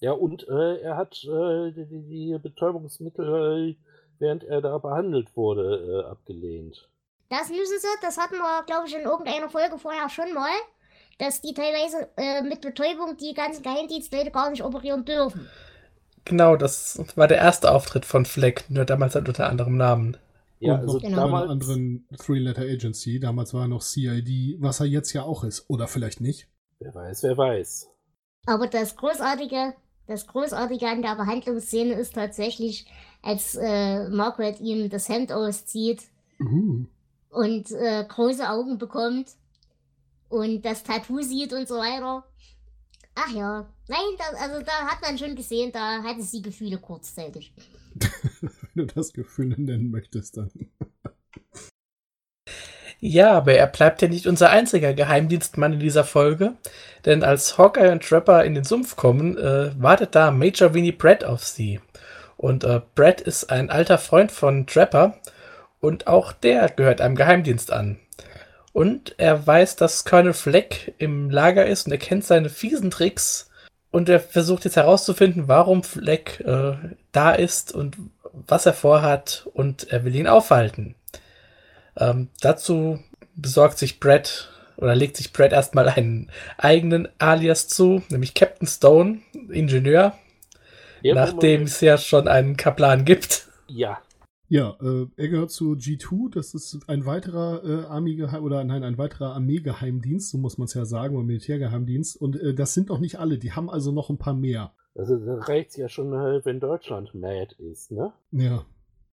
Ja, 0.00 0.12
und 0.12 0.48
äh, 0.48 0.80
er 0.80 0.96
hat 0.96 1.22
äh, 1.24 1.72
die, 1.72 1.86
die, 1.86 2.38
Betäubungsmittel, 2.42 3.76
äh, 3.76 3.76
während 4.18 4.42
er 4.44 4.60
da 4.60 4.78
behandelt 4.78 5.36
wurde, 5.36 6.04
äh, 6.06 6.10
abgelehnt. 6.10 6.88
Das 7.28 7.50
müssen 7.50 7.78
sie, 7.78 7.86
das 8.00 8.18
hatten 8.18 8.36
wir, 8.36 8.64
glaube 8.64 8.88
ich, 8.88 8.94
in 8.94 9.02
irgendeiner 9.02 9.48
Folge 9.48 9.78
vorher 9.78 10.08
schon 10.08 10.32
mal 10.32 10.50
dass 11.18 11.40
die 11.40 11.54
teilweise 11.54 12.08
äh, 12.16 12.42
mit 12.42 12.60
Betäubung 12.60 13.16
die 13.16 13.34
ganzen 13.34 13.62
Geheimdienstleute 13.62 14.30
gar 14.30 14.50
nicht 14.50 14.64
operieren 14.64 15.04
dürfen. 15.04 15.48
Genau, 16.24 16.56
das 16.56 17.02
war 17.16 17.26
der 17.28 17.38
erste 17.38 17.72
Auftritt 17.72 18.04
von 18.04 18.24
Fleck, 18.24 18.64
nur 18.68 18.84
damals 18.84 19.14
halt 19.14 19.28
unter 19.28 19.48
anderem 19.48 19.76
Namen. 19.76 20.16
Ja, 20.60 20.76
also 20.76 21.00
genau. 21.00 21.16
damals 21.16 21.42
einer 21.44 21.52
anderen 21.52 22.06
Three-Letter-Agency. 22.16 23.18
Damals 23.18 23.52
war 23.52 23.62
er 23.62 23.68
noch 23.68 23.82
CID, 23.82 24.60
was 24.60 24.78
er 24.78 24.86
jetzt 24.86 25.12
ja 25.12 25.24
auch 25.24 25.42
ist. 25.42 25.68
Oder 25.68 25.88
vielleicht 25.88 26.20
nicht. 26.20 26.48
Wer 26.78 26.94
weiß, 26.94 27.24
wer 27.24 27.36
weiß. 27.36 27.88
Aber 28.46 28.68
das 28.68 28.96
Großartige, 28.96 29.74
das 30.06 30.28
Großartige 30.28 30.86
an 30.86 31.02
der 31.02 31.16
Behandlungsszene 31.16 31.94
ist 31.94 32.14
tatsächlich, 32.14 32.86
als 33.22 33.56
äh, 33.56 34.08
Margaret 34.08 34.60
ihm 34.60 34.88
das 34.88 35.08
Hemd 35.08 35.32
auszieht 35.32 36.02
uh. 36.40 36.84
und 37.30 37.70
äh, 37.72 38.04
große 38.06 38.48
Augen 38.48 38.78
bekommt 38.78 39.30
und 40.32 40.62
das 40.62 40.82
Tattoo 40.82 41.20
sieht 41.20 41.52
und 41.52 41.68
so 41.68 41.76
weiter. 41.76 42.24
Ach 43.14 43.30
ja, 43.30 43.68
nein, 43.88 43.98
da, 44.16 44.24
also 44.42 44.64
da 44.64 44.72
hat 44.86 45.02
man 45.02 45.18
schon 45.18 45.36
gesehen, 45.36 45.70
da 45.70 46.02
hatte 46.02 46.22
sie 46.22 46.40
Gefühle 46.40 46.78
kurzzeitig. 46.78 47.52
Wenn 48.40 48.86
du 48.86 48.94
das 48.94 49.12
Gefühl 49.12 49.48
nennen 49.48 49.90
möchtest, 49.90 50.38
dann. 50.38 50.50
Ja, 52.98 53.32
aber 53.32 53.54
er 53.54 53.66
bleibt 53.66 54.00
ja 54.00 54.08
nicht 54.08 54.26
unser 54.26 54.50
einziger 54.50 54.94
Geheimdienstmann 54.94 55.74
in 55.74 55.80
dieser 55.80 56.04
Folge, 56.04 56.54
denn 57.04 57.24
als 57.24 57.58
Hawkeye 57.58 57.90
und 57.90 58.02
Trapper 58.02 58.44
in 58.44 58.54
den 58.54 58.64
Sumpf 58.64 58.96
kommen, 58.96 59.36
äh, 59.36 59.72
wartet 59.76 60.14
da 60.14 60.30
Major 60.30 60.72
Winnie 60.72 60.92
Brad 60.92 61.24
auf 61.24 61.44
sie. 61.44 61.80
Und 62.36 62.64
äh, 62.64 62.80
Brad 62.94 63.20
ist 63.20 63.50
ein 63.50 63.70
alter 63.70 63.98
Freund 63.98 64.32
von 64.32 64.66
Trapper 64.66 65.18
und 65.80 66.06
auch 66.06 66.32
der 66.32 66.68
gehört 66.70 67.00
einem 67.00 67.16
Geheimdienst 67.16 67.72
an. 67.72 67.98
Und 68.72 69.14
er 69.18 69.46
weiß, 69.46 69.76
dass 69.76 70.04
Colonel 70.04 70.32
Fleck 70.32 70.94
im 70.98 71.30
Lager 71.30 71.66
ist 71.66 71.86
und 71.86 71.92
er 71.92 71.98
kennt 71.98 72.24
seine 72.24 72.48
fiesen 72.48 72.90
Tricks. 72.90 73.50
Und 73.90 74.08
er 74.08 74.20
versucht 74.20 74.64
jetzt 74.64 74.76
herauszufinden, 74.76 75.48
warum 75.48 75.82
Fleck 75.82 76.40
äh, 76.40 76.74
da 77.12 77.32
ist 77.32 77.72
und 77.74 77.96
was 78.32 78.64
er 78.64 78.72
vorhat. 78.72 79.46
Und 79.52 79.92
er 79.92 80.04
will 80.04 80.14
ihn 80.14 80.26
aufhalten. 80.26 80.94
Ähm, 81.98 82.28
dazu 82.40 82.98
besorgt 83.34 83.78
sich 83.78 84.00
Brad 84.00 84.48
oder 84.76 84.94
legt 84.94 85.18
sich 85.18 85.32
Brad 85.32 85.52
erstmal 85.52 85.88
einen 85.88 86.30
eigenen 86.56 87.08
Alias 87.18 87.68
zu, 87.68 88.02
nämlich 88.08 88.32
Captain 88.34 88.66
Stone, 88.66 89.18
Ingenieur. 89.50 90.14
Ja, 91.02 91.14
nachdem 91.14 91.62
es 91.62 91.80
ja 91.80 91.98
schon 91.98 92.28
einen 92.28 92.56
Kaplan 92.56 93.04
gibt. 93.04 93.48
Ja, 93.66 94.00
ja, 94.52 94.76
äh, 94.82 95.06
er 95.16 95.28
gehört 95.28 95.50
zu 95.50 95.72
G2, 95.72 96.30
das 96.30 96.52
ist 96.52 96.86
ein 96.86 97.06
weiterer 97.06 97.64
äh, 97.64 97.84
Army 97.86 98.22
oder 98.22 98.62
nein, 98.64 98.84
ein 98.84 98.98
weiterer 98.98 99.32
Armeegeheimdienst, 99.32 100.28
so 100.28 100.36
muss 100.36 100.58
man 100.58 100.66
es 100.66 100.74
ja 100.74 100.84
sagen, 100.84 101.16
oder 101.16 101.24
Militärgeheimdienst. 101.24 102.20
Und 102.20 102.36
äh, 102.36 102.52
das 102.52 102.74
sind 102.74 102.90
noch 102.90 103.00
nicht 103.00 103.18
alle, 103.18 103.38
die 103.38 103.52
haben 103.52 103.70
also 103.70 103.92
noch 103.92 104.10
ein 104.10 104.18
paar 104.18 104.34
mehr. 104.34 104.74
Also 104.94 105.16
das 105.16 105.48
reicht 105.48 105.78
ja 105.78 105.88
schon, 105.88 106.12
äh, 106.12 106.44
wenn 106.44 106.60
Deutschland 106.60 107.14
mad 107.14 107.56
ist, 107.60 107.92
ne? 107.92 108.12
Ja. 108.30 108.66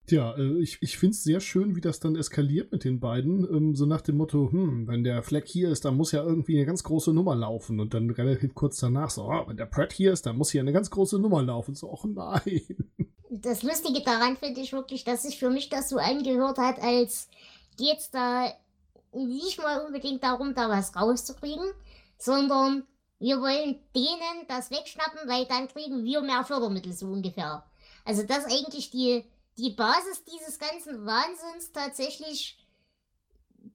Tja, 0.05 0.37
äh, 0.37 0.59
ich, 0.59 0.77
ich 0.83 0.99
finde 0.99 1.13
es 1.13 1.25
sehr 1.25 1.41
schön, 1.41 1.77
wie 1.77 1.81
das 1.81 1.99
dann 1.99 2.15
eskaliert 2.15 2.71
mit 2.71 2.85
den 2.85 3.01
beiden. 3.01 3.49
Ähm, 3.51 3.75
so 3.75 3.87
nach 3.87 4.03
dem 4.03 4.19
Motto, 4.19 4.53
hm, 4.53 4.87
wenn 4.87 5.03
der 5.03 5.23
Fleck 5.23 5.49
hier 5.49 5.71
ist, 5.71 5.87
dann 5.87 5.97
muss 5.97 6.13
ja 6.13 6.23
irgendwie 6.23 6.59
eine 6.59 6.67
ganz 6.67 6.85
große 6.85 7.15
Nummer 7.15 7.35
laufen. 7.35 7.81
Und 7.81 7.95
dann 7.95 8.11
relativ 8.11 8.55
kurz 8.55 8.81
danach 8.81 9.09
so, 9.09 9.23
oh, 9.23 9.45
wenn 9.47 9.57
der 9.57 9.65
Pratt 9.65 9.95
hier 9.95 10.13
ist, 10.13 10.27
dann 10.27 10.37
muss 10.37 10.51
hier 10.51 10.61
eine 10.61 10.75
ganz 10.75 10.91
große 10.91 11.19
Nummer 11.19 11.43
laufen. 11.43 11.75
So, 11.75 11.91
ach 11.91 12.05
nein 12.05 12.61
das 13.43 13.63
Lustige 13.63 14.03
daran 14.03 14.37
finde 14.37 14.61
ich 14.61 14.73
wirklich, 14.73 15.05
dass 15.05 15.23
sich 15.23 15.39
für 15.39 15.51
mich 15.51 15.69
das 15.69 15.89
so 15.89 15.99
angehört 15.99 16.59
hat, 16.59 16.81
als 16.81 17.29
geht's 17.77 18.11
da 18.11 18.53
nicht 19.13 19.59
mal 19.59 19.85
unbedingt 19.85 20.23
darum, 20.23 20.55
da 20.55 20.69
was 20.69 20.97
rauszukriegen, 20.97 21.73
sondern 22.19 22.87
wir 23.19 23.41
wollen 23.41 23.81
denen 23.95 24.47
das 24.49 24.71
wegschnappen, 24.71 25.29
weil 25.29 25.45
dann 25.47 25.69
kriegen 25.69 26.05
wir 26.05 26.23
mehr 26.23 26.45
Fördermittel 26.45 26.93
so 26.93 27.07
ungefähr. 27.07 27.65
Also 28.05 28.23
dass 28.23 28.47
eigentlich 28.47 28.91
die, 28.91 29.25
die 29.59 29.71
Basis 29.71 30.25
dieses 30.25 30.59
ganzen 30.59 31.05
Wahnsinns 31.05 31.73
tatsächlich 31.73 32.59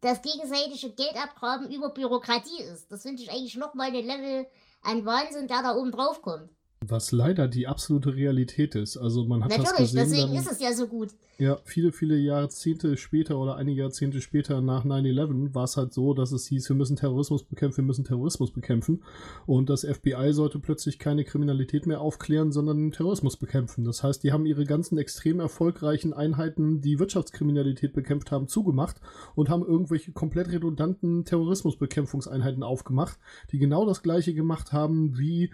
das 0.02 0.22
gegenseitige 0.22 0.94
Geldabgraben 0.94 1.72
über 1.72 1.90
Bürokratie 1.90 2.62
ist. 2.64 2.92
Das 2.92 3.04
finde 3.04 3.24
ich 3.24 3.32
eigentlich 3.32 3.56
nochmal 3.56 3.88
ein 3.88 4.06
Level 4.06 4.48
an 4.82 5.06
Wahnsinn, 5.06 5.48
der 5.48 5.62
da 5.62 5.76
oben 5.76 5.92
drauf 5.92 6.22
kommt. 6.22 6.50
Was 6.86 7.12
leider 7.12 7.48
die 7.48 7.66
absolute 7.68 8.16
Realität 8.16 8.76
ist. 8.76 8.98
Also 8.98 9.26
man 9.26 9.44
hat 9.44 9.50
Natürlich, 9.50 9.70
das 9.70 9.80
gesehen. 9.80 9.98
deswegen 9.98 10.34
dann, 10.36 10.44
ist 10.44 10.52
es 10.52 10.60
ja 10.60 10.74
so 10.74 10.88
gut. 10.88 11.10
Ja, 11.40 11.58
viele, 11.64 11.92
viele 11.92 12.18
Jahrzehnte 12.18 12.98
später 12.98 13.40
oder 13.40 13.56
einige 13.56 13.82
Jahrzehnte 13.82 14.22
später 14.22 14.62
nach 14.62 14.86
9-11 14.86 15.56
war 15.56 15.64
es 15.64 15.76
halt 15.76 15.92
so, 15.92 16.14
dass 16.14 16.32
es 16.32 16.46
hieß, 16.48 16.70
wir 16.70 16.76
müssen 16.76 16.96
Terrorismus 16.96 17.44
bekämpfen, 17.44 17.78
wir 17.78 17.84
müssen 17.86 18.06
Terrorismus 18.06 18.52
bekämpfen. 18.52 19.04
Und 19.48 19.70
das 19.70 19.86
FBI 19.86 20.34
sollte 20.34 20.60
plötzlich 20.60 21.00
keine 21.00 21.24
Kriminalität 21.24 21.88
mehr 21.88 22.00
aufklären, 22.00 22.52
sondern 22.52 22.92
Terrorismus 22.92 23.38
bekämpfen. 23.38 23.84
Das 23.84 24.04
heißt, 24.04 24.24
die 24.24 24.32
haben 24.32 24.46
ihre 24.46 24.66
ganzen 24.66 25.00
extrem 25.00 25.40
erfolgreichen 25.40 26.14
Einheiten, 26.14 26.82
die 26.82 27.00
Wirtschaftskriminalität 27.00 27.94
bekämpft 27.94 28.32
haben, 28.32 28.48
zugemacht 28.48 29.02
und 29.34 29.50
haben 29.50 29.66
irgendwelche 29.66 30.12
komplett 30.12 30.50
redundanten 30.52 31.26
Terrorismusbekämpfungseinheiten 31.26 32.62
aufgemacht, 32.62 33.18
die 33.52 33.58
genau 33.58 33.86
das 33.86 34.04
gleiche 34.04 34.36
gemacht 34.36 34.74
haben 34.74 35.18
wie 35.18 35.52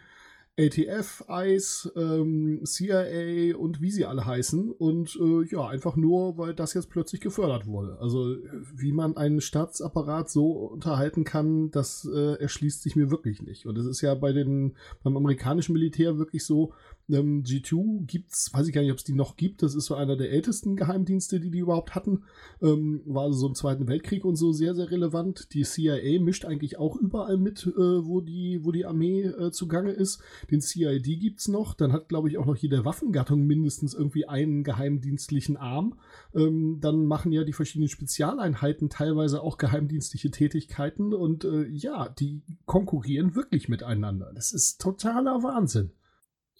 ATF, 0.59 1.23
ICE, 1.29 1.89
ähm, 1.95 2.61
CIA 2.63 3.57
und 3.57 3.81
wie 3.81 3.89
sie 3.89 4.05
alle 4.05 4.25
heißen. 4.25 4.71
Und 4.71 5.17
äh, 5.19 5.45
ja, 5.49 5.67
einfach 5.67 5.95
nur, 5.95 6.37
weil 6.37 6.53
das 6.53 6.75
jetzt 6.75 6.91
plötzlich 6.91 7.21
gefördert 7.21 7.65
wurde. 7.65 7.97
Also 7.99 8.35
wie 8.75 8.91
man 8.91 9.17
einen 9.17 9.41
Staatsapparat 9.41 10.29
so 10.29 10.51
unterhalten 10.51 11.23
kann, 11.23 11.71
das 11.71 12.07
äh, 12.13 12.35
erschließt 12.35 12.83
sich 12.83 12.95
mir 12.95 13.09
wirklich 13.09 13.41
nicht. 13.41 13.65
Und 13.65 13.77
es 13.79 13.87
ist 13.87 14.01
ja 14.01 14.13
bei 14.13 14.31
den, 14.31 14.75
beim 15.03 15.17
amerikanischen 15.17 15.73
Militär 15.73 16.19
wirklich 16.19 16.45
so, 16.45 16.73
Ähm, 17.09 17.43
G2 17.43 18.05
gibt's, 18.05 18.53
weiß 18.53 18.67
ich 18.67 18.73
gar 18.73 18.81
nicht, 18.81 18.91
ob 18.91 18.97
es 18.97 19.03
die 19.03 19.13
noch 19.13 19.35
gibt. 19.35 19.61
Das 19.61 19.75
ist 19.75 19.85
so 19.85 19.95
einer 19.95 20.15
der 20.15 20.31
ältesten 20.31 20.75
Geheimdienste, 20.75 21.39
die 21.39 21.51
die 21.51 21.59
überhaupt 21.59 21.95
hatten. 21.95 22.23
Ähm, 22.61 23.01
war 23.05 23.23
also 23.23 23.39
so 23.39 23.47
im 23.47 23.55
Zweiten 23.55 23.87
Weltkrieg 23.87 24.23
und 24.23 24.35
so 24.35 24.53
sehr, 24.53 24.73
sehr 24.73 24.89
relevant. 24.89 25.53
Die 25.53 25.63
CIA 25.63 26.21
mischt 26.21 26.45
eigentlich 26.45 26.77
auch 26.77 26.95
überall 26.95 27.37
mit, 27.37 27.67
äh, 27.67 28.05
wo, 28.05 28.21
die, 28.21 28.59
wo 28.63 28.71
die 28.71 28.85
Armee 28.85 29.23
äh, 29.23 29.51
zugange 29.51 29.91
ist. 29.91 30.21
Den 30.49 30.61
CID 30.61 31.19
gibt's 31.19 31.47
noch. 31.47 31.73
Dann 31.73 31.91
hat, 31.91 32.07
glaube 32.07 32.29
ich, 32.29 32.37
auch 32.37 32.45
noch 32.45 32.55
jede 32.55 32.85
Waffengattung 32.85 33.45
mindestens 33.45 33.93
irgendwie 33.93 34.27
einen 34.27 34.63
geheimdienstlichen 34.63 35.57
Arm. 35.57 35.99
Ähm, 36.33 36.79
dann 36.79 37.05
machen 37.05 37.31
ja 37.31 37.43
die 37.43 37.53
verschiedenen 37.53 37.89
Spezialeinheiten 37.89 38.89
teilweise 38.89 39.41
auch 39.41 39.57
geheimdienstliche 39.57 40.31
Tätigkeiten 40.31 41.13
und 41.13 41.43
äh, 41.43 41.67
ja, 41.67 42.07
die 42.07 42.43
konkurrieren 42.65 43.35
wirklich 43.35 43.67
miteinander. 43.67 44.31
Das 44.33 44.53
ist 44.53 44.79
totaler 44.79 45.43
Wahnsinn. 45.43 45.91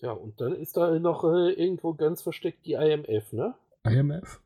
Ja, 0.03 0.11
und 0.11 0.41
dann 0.41 0.53
ist 0.53 0.75
da 0.75 0.99
noch 0.99 1.23
äh, 1.23 1.53
irgendwo 1.53 1.93
ganz 1.93 2.21
versteckt 2.21 2.65
die 2.65 2.73
IMF, 2.73 3.31
ne? 3.31 3.55
IMF? 3.85 4.41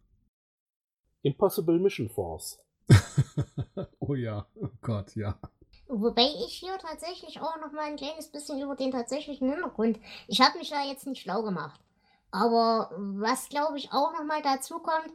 Impossible 1.24 1.80
Mission 1.80 2.10
Force. 2.10 2.60
oh 4.00 4.14
ja, 4.14 4.46
oh 4.54 4.70
Gott, 4.84 5.16
ja. 5.16 5.40
Wobei 5.88 6.28
ich 6.46 6.54
hier 6.54 6.78
tatsächlich 6.78 7.42
auch 7.42 7.60
noch 7.60 7.72
mal 7.72 7.86
ein 7.86 7.96
kleines 7.96 8.28
bisschen 8.28 8.62
über 8.62 8.76
den 8.76 8.92
tatsächlichen 8.92 9.50
Hintergrund. 9.50 10.00
Ich 10.28 10.42
habe 10.42 10.60
mich 10.60 10.70
da 10.70 10.84
jetzt 10.84 11.08
nicht 11.08 11.24
schlau 11.24 11.42
gemacht. 11.42 11.82
Aber 12.30 12.92
was 12.96 13.50
glaube 13.50 13.80
ich 13.80 13.92
auch 13.92 14.12
noch 14.14 14.26
mal 14.26 14.44
dazu 14.44 14.78
kommt, 14.78 15.12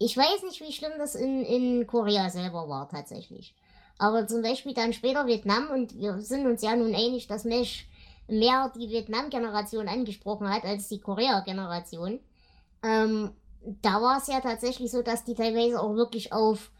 ich 0.00 0.16
weiß 0.16 0.42
nicht, 0.42 0.60
wie 0.60 0.72
schlimm 0.72 0.98
das 0.98 1.14
in, 1.14 1.44
in 1.44 1.86
Korea 1.86 2.30
selber 2.30 2.68
war 2.68 2.88
tatsächlich. 2.88 3.54
Aber 3.98 4.26
zum 4.26 4.42
Beispiel 4.42 4.74
dann 4.74 4.92
später 4.92 5.28
Vietnam 5.28 5.70
und 5.70 5.96
wir 5.96 6.18
sind 6.18 6.46
uns 6.46 6.62
ja 6.62 6.74
nun 6.74 6.96
einig, 6.96 7.28
dass 7.28 7.44
Mesh 7.44 7.86
mehr 8.28 8.72
die 8.74 8.88
Vietnam-Generation 8.88 9.88
angesprochen 9.88 10.48
hat 10.48 10.64
als 10.64 10.88
die 10.88 11.00
Korea-Generation. 11.00 12.20
Ähm, 12.82 13.30
da 13.82 14.00
war 14.00 14.18
es 14.18 14.26
ja 14.26 14.40
tatsächlich 14.40 14.90
so, 14.90 15.02
dass 15.02 15.24
die 15.24 15.34
teilweise 15.34 15.80
auch 15.80 15.94
wirklich 15.94 16.32
auf 16.32 16.70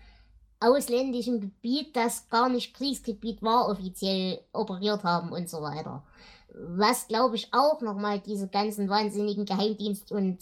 ausländischem 0.61 1.41
Gebiet, 1.41 1.95
das 1.97 2.29
gar 2.29 2.49
nicht 2.49 2.75
Kriegsgebiet 2.75 3.43
war, 3.43 3.69
offiziell 3.69 4.41
operiert 4.53 5.05
haben 5.05 5.33
und 5.33 5.49
so 5.49 5.61
weiter. 5.63 6.03
Was, 6.49 7.09
glaube 7.09 7.37
ich, 7.37 7.53
auch 7.53 7.81
nochmal 7.81 8.21
diese 8.21 8.49
ganzen 8.49 8.89
wahnsinnigen 8.89 9.45
Geheimdienst- 9.45 10.13
und 10.13 10.39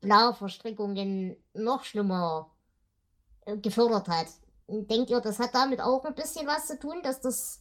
Bla-Verstrickungen 0.00 1.36
noch 1.54 1.84
schlimmer 1.84 2.50
äh, 3.44 3.56
gefördert 3.56 4.08
hat. 4.08 4.28
Denkt 4.68 5.10
ihr, 5.10 5.20
das 5.20 5.38
hat 5.38 5.54
damit 5.54 5.80
auch 5.80 6.04
ein 6.04 6.14
bisschen 6.14 6.46
was 6.46 6.68
zu 6.68 6.78
tun, 6.78 7.00
dass 7.02 7.20
das 7.20 7.59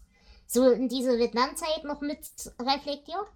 so 0.51 0.69
in 0.69 0.89
diese 0.89 1.17
Vietnamzeit 1.19 1.83
noch 1.83 2.01
mit 2.01 2.19
reflektiert? 2.59 3.27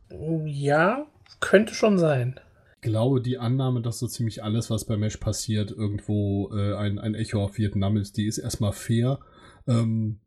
Ja, 0.46 1.06
könnte 1.40 1.74
schon 1.76 1.98
sein. 2.00 2.40
Ich 2.82 2.90
glaube, 2.90 3.22
die 3.22 3.38
Annahme, 3.38 3.82
dass 3.82 4.00
so 4.00 4.08
ziemlich 4.08 4.44
alles, 4.44 4.70
was 4.70 4.86
bei 4.86 4.98
Mesh 4.98 5.18
passiert, 5.18 5.72
irgendwo 5.72 6.52
äh, 6.54 6.76
ein, 6.76 7.00
ein 7.00 7.16
Echo 7.16 7.44
auf 7.44 7.58
Vietnam 7.58 7.98
ist, 7.98 8.18
die 8.18 8.26
ist 8.26 8.40
erstmal 8.40 8.74
fair. 8.74 9.20
Ähm, 9.68 10.20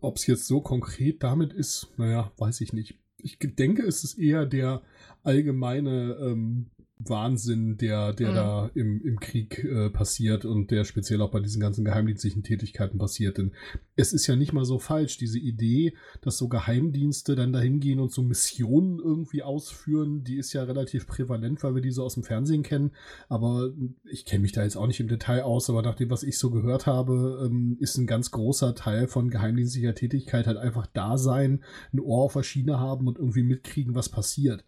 Ob 0.00 0.16
es 0.16 0.26
jetzt 0.26 0.46
so 0.46 0.60
konkret 0.60 1.22
damit 1.22 1.52
ist, 1.52 1.88
naja, 1.96 2.32
weiß 2.38 2.60
ich 2.62 2.72
nicht. 2.72 2.98
Ich 3.18 3.38
denke, 3.38 3.82
es 3.86 4.02
ist 4.02 4.18
eher 4.18 4.46
der 4.46 4.82
allgemeine 5.22 6.16
ähm, 6.20 6.70
Wahnsinn, 6.98 7.76
der, 7.76 8.14
der 8.14 8.30
mhm. 8.30 8.34
da 8.34 8.70
im, 8.74 9.02
im 9.02 9.20
Krieg 9.20 9.62
äh, 9.64 9.90
passiert 9.90 10.46
und 10.46 10.70
der 10.70 10.84
speziell 10.84 11.20
auch 11.20 11.30
bei 11.30 11.40
diesen 11.40 11.60
ganzen 11.60 11.84
geheimdienstlichen 11.84 12.42
Tätigkeiten 12.42 12.98
passiert. 12.98 13.36
Denn 13.36 13.52
es 13.96 14.14
ist 14.14 14.26
ja 14.26 14.34
nicht 14.34 14.54
mal 14.54 14.64
so 14.64 14.78
falsch, 14.78 15.18
diese 15.18 15.38
Idee, 15.38 15.94
dass 16.22 16.38
so 16.38 16.48
Geheimdienste 16.48 17.36
dann 17.36 17.52
dahin 17.52 17.80
gehen 17.80 18.00
und 18.00 18.12
so 18.12 18.22
Missionen 18.22 18.98
irgendwie 18.98 19.42
ausführen, 19.42 20.24
die 20.24 20.36
ist 20.36 20.54
ja 20.54 20.62
relativ 20.62 21.06
prävalent, 21.06 21.62
weil 21.62 21.74
wir 21.74 21.82
die 21.82 21.90
so 21.90 22.02
aus 22.02 22.14
dem 22.14 22.22
Fernsehen 22.22 22.62
kennen. 22.62 22.92
Aber 23.28 23.72
ich 24.10 24.24
kenne 24.24 24.42
mich 24.42 24.52
da 24.52 24.62
jetzt 24.62 24.76
auch 24.76 24.86
nicht 24.86 25.00
im 25.00 25.08
Detail 25.08 25.42
aus, 25.42 25.68
aber 25.68 25.82
nach 25.82 25.96
dem, 25.96 26.08
was 26.08 26.22
ich 26.22 26.38
so 26.38 26.50
gehört 26.50 26.86
habe, 26.86 27.46
ähm, 27.46 27.76
ist 27.78 27.98
ein 27.98 28.06
ganz 28.06 28.30
großer 28.30 28.74
Teil 28.74 29.06
von 29.06 29.28
geheimdienstlicher 29.28 29.94
Tätigkeit 29.94 30.46
halt 30.46 30.56
einfach 30.56 30.86
da 30.86 31.18
sein, 31.18 31.62
ein 31.92 32.00
Ohr 32.00 32.24
auf 32.24 32.32
der 32.32 32.42
Schiene 32.42 32.80
haben 32.80 33.06
und 33.06 33.18
irgendwie 33.18 33.42
mitkriegen, 33.42 33.94
was 33.94 34.08
passiert. 34.08 34.64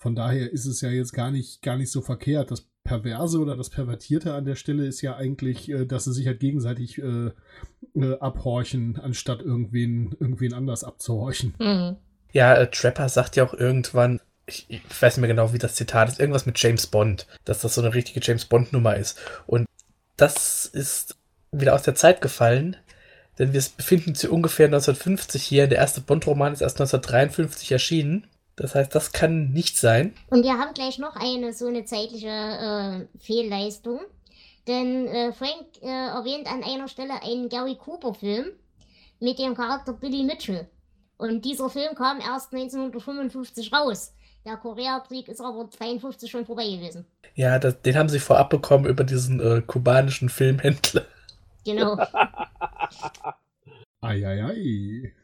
Von 0.00 0.14
daher 0.14 0.50
ist 0.50 0.64
es 0.64 0.80
ja 0.80 0.88
jetzt 0.88 1.12
gar 1.12 1.30
nicht, 1.30 1.60
gar 1.60 1.76
nicht 1.76 1.92
so 1.92 2.00
verkehrt. 2.00 2.50
Das 2.50 2.66
Perverse 2.84 3.38
oder 3.38 3.54
das 3.54 3.68
Pervertierte 3.68 4.32
an 4.32 4.46
der 4.46 4.56
Stelle 4.56 4.86
ist 4.86 5.02
ja 5.02 5.14
eigentlich, 5.14 5.70
äh, 5.70 5.84
dass 5.84 6.04
sie 6.04 6.14
sich 6.14 6.26
halt 6.26 6.40
gegenseitig 6.40 6.98
äh, 6.98 7.30
äh, 7.94 8.18
abhorchen, 8.18 8.98
anstatt 8.98 9.42
irgendwen, 9.42 10.16
irgendwen 10.18 10.54
anders 10.54 10.84
abzuhorchen. 10.84 11.54
Mhm. 11.58 11.96
Ja, 12.32 12.54
äh, 12.54 12.70
Trapper 12.70 13.10
sagt 13.10 13.36
ja 13.36 13.44
auch 13.44 13.52
irgendwann, 13.52 14.20
ich, 14.46 14.64
ich, 14.68 14.80
weiß 15.00 15.16
nicht 15.16 15.20
mehr 15.20 15.28
genau, 15.28 15.52
wie 15.52 15.58
das 15.58 15.74
Zitat 15.74 16.08
ist, 16.08 16.18
irgendwas 16.18 16.46
mit 16.46 16.58
James 16.58 16.86
Bond, 16.86 17.26
dass 17.44 17.60
das 17.60 17.74
so 17.74 17.82
eine 17.82 17.92
richtige 17.92 18.20
James 18.22 18.46
Bond-Nummer 18.46 18.96
ist. 18.96 19.18
Und 19.46 19.66
das 20.16 20.64
ist 20.64 21.16
wieder 21.52 21.74
aus 21.74 21.82
der 21.82 21.94
Zeit 21.94 22.22
gefallen, 22.22 22.76
denn 23.38 23.52
wir 23.52 23.62
befinden 23.76 24.10
uns 24.10 24.22
hier 24.22 24.32
ungefähr 24.32 24.66
1950 24.66 25.42
hier. 25.42 25.66
Der 25.66 25.78
erste 25.78 26.00
Bond-Roman 26.00 26.54
ist 26.54 26.62
erst 26.62 26.80
1953 26.80 27.72
erschienen. 27.72 28.26
Das 28.60 28.74
heißt, 28.74 28.94
das 28.94 29.12
kann 29.12 29.52
nicht 29.52 29.78
sein. 29.78 30.14
Und 30.28 30.42
wir 30.44 30.58
haben 30.58 30.74
gleich 30.74 30.98
noch 30.98 31.16
eine 31.16 31.54
so 31.54 31.66
eine 31.66 31.86
zeitliche 31.86 32.28
äh, 32.28 33.06
Fehlleistung. 33.18 34.00
Denn 34.68 35.06
äh, 35.06 35.32
Frank 35.32 35.64
äh, 35.80 35.86
erwähnt 35.86 36.46
an 36.46 36.62
einer 36.62 36.86
Stelle 36.86 37.22
einen 37.22 37.48
Gary 37.48 37.76
Cooper-Film 37.76 38.52
mit 39.18 39.38
dem 39.38 39.54
Charakter 39.54 39.94
Billy 39.94 40.24
Mitchell. 40.24 40.68
Und 41.16 41.46
dieser 41.46 41.70
Film 41.70 41.94
kam 41.94 42.18
erst 42.20 42.52
1955 42.52 43.72
raus. 43.72 44.12
Der 44.44 44.58
Koreakrieg 44.58 45.28
ist 45.28 45.40
aber 45.40 45.60
1952 45.60 46.30
schon 46.30 46.44
vorbei 46.44 46.64
gewesen. 46.64 47.06
Ja, 47.34 47.58
das, 47.58 47.80
den 47.80 47.96
haben 47.96 48.10
sie 48.10 48.20
vorab 48.20 48.50
bekommen 48.50 48.84
über 48.84 49.04
diesen 49.04 49.40
äh, 49.40 49.62
kubanischen 49.62 50.28
Filmhändler. 50.28 51.06
Genau. 51.64 51.96
Eieiei. 54.02 54.42
ei, 54.42 54.52
ei. 54.52 55.19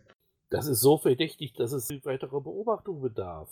Das 0.48 0.66
ist 0.66 0.80
so 0.80 0.96
verdächtig, 0.98 1.54
dass 1.54 1.72
es 1.72 1.88
weiterer 2.04 2.40
Beobachtung 2.40 3.00
bedarf. 3.00 3.50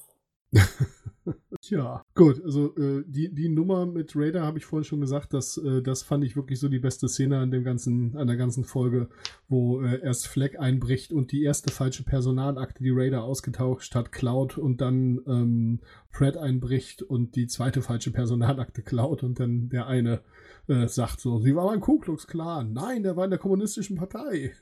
Tja, 1.61 2.05
gut, 2.15 2.45
also 2.45 2.77
äh, 2.77 3.03
die, 3.07 3.35
die 3.35 3.49
Nummer 3.49 3.87
mit 3.87 4.15
Raider 4.15 4.43
habe 4.43 4.59
ich 4.59 4.67
vorhin 4.67 4.85
schon 4.85 5.01
gesagt, 5.01 5.33
dass, 5.33 5.57
äh, 5.57 5.81
das 5.81 6.03
fand 6.03 6.23
ich 6.23 6.37
wirklich 6.37 6.61
so 6.61 6.69
die 6.69 6.79
beste 6.79 7.09
Szene 7.09 7.39
an 7.39 7.51
dem 7.51 7.65
ganzen, 7.65 8.15
an 8.17 8.27
der 8.27 8.37
ganzen 8.37 8.65
Folge, 8.65 9.09
wo 9.49 9.81
äh, 9.81 10.03
erst 10.03 10.29
Fleck 10.29 10.61
einbricht 10.61 11.13
und 11.13 11.33
die 11.33 11.43
erste 11.43 11.73
falsche 11.73 12.05
Personalakte, 12.05 12.85
die 12.85 12.91
Raider 12.91 13.25
ausgetauscht 13.25 13.95
hat, 13.95 14.13
klaut 14.13 14.59
und 14.59 14.83
dann 14.83 15.21
ähm, 15.27 15.81
Fred 16.11 16.37
einbricht 16.37 17.03
und 17.03 17.35
die 17.35 17.47
zweite 17.47 17.81
falsche 17.81 18.13
Personalakte 18.13 18.83
klaut 18.83 19.23
und 19.23 19.41
dann 19.41 19.71
der 19.71 19.87
eine 19.87 20.21
äh, 20.69 20.87
sagt 20.89 21.21
so, 21.21 21.41
sie 21.41 21.57
war 21.57 21.67
beim 21.69 21.81
Ku 21.81 21.99
Klux 21.99 22.27
Klan. 22.27 22.75
Nein, 22.75 23.03
der 23.03 23.17
war 23.17 23.25
in 23.25 23.31
der 23.31 23.39
kommunistischen 23.39 23.97
Partei. 23.97 24.53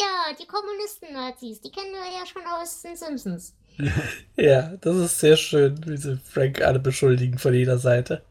Ja, 0.00 0.34
die 0.38 0.46
Kommunisten-Nazis, 0.46 1.60
die 1.60 1.70
kennen 1.70 1.92
wir 1.92 2.20
ja 2.20 2.26
schon 2.26 2.42
aus 2.46 2.82
den 2.82 2.96
Simpsons. 2.96 3.54
Ja, 4.36 4.76
das 4.80 4.96
ist 4.96 5.20
sehr 5.20 5.36
schön, 5.36 5.80
wie 5.86 5.96
sie 5.96 6.18
Frank 6.24 6.62
alle 6.62 6.78
beschuldigen 6.78 7.38
von 7.38 7.54
jeder 7.54 7.78
Seite. 7.78 8.22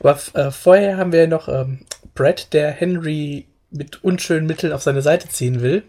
Aber 0.00 0.18
äh, 0.34 0.50
vorher 0.50 0.96
haben 0.96 1.12
wir 1.12 1.20
ja 1.20 1.26
noch 1.26 1.48
ähm, 1.48 1.86
Brad, 2.14 2.52
der 2.52 2.70
Henry 2.70 3.46
mit 3.70 4.04
unschönen 4.04 4.46
Mitteln 4.46 4.72
auf 4.72 4.82
seine 4.82 5.02
Seite 5.02 5.28
ziehen 5.28 5.60
will. 5.62 5.82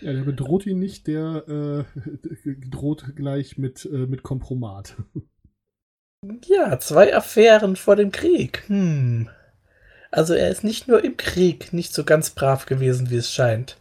Ja, 0.00 0.12
der 0.12 0.22
bedroht 0.22 0.66
ihn 0.66 0.78
nicht, 0.78 1.06
der 1.06 1.86
äh, 1.96 2.54
droht 2.70 3.16
gleich 3.16 3.56
mit, 3.56 3.84
äh, 3.86 4.06
mit 4.06 4.22
Kompromat. 4.22 4.96
Ja, 6.46 6.78
zwei 6.78 7.14
Affären 7.14 7.76
vor 7.76 7.96
dem 7.96 8.12
Krieg. 8.12 8.64
Hm. 8.66 9.28
Also 10.14 10.32
er 10.34 10.48
ist 10.48 10.62
nicht 10.62 10.86
nur 10.86 11.02
im 11.02 11.16
Krieg 11.16 11.72
nicht 11.72 11.92
so 11.92 12.04
ganz 12.04 12.30
brav 12.30 12.66
gewesen, 12.66 13.10
wie 13.10 13.16
es 13.16 13.32
scheint. 13.32 13.78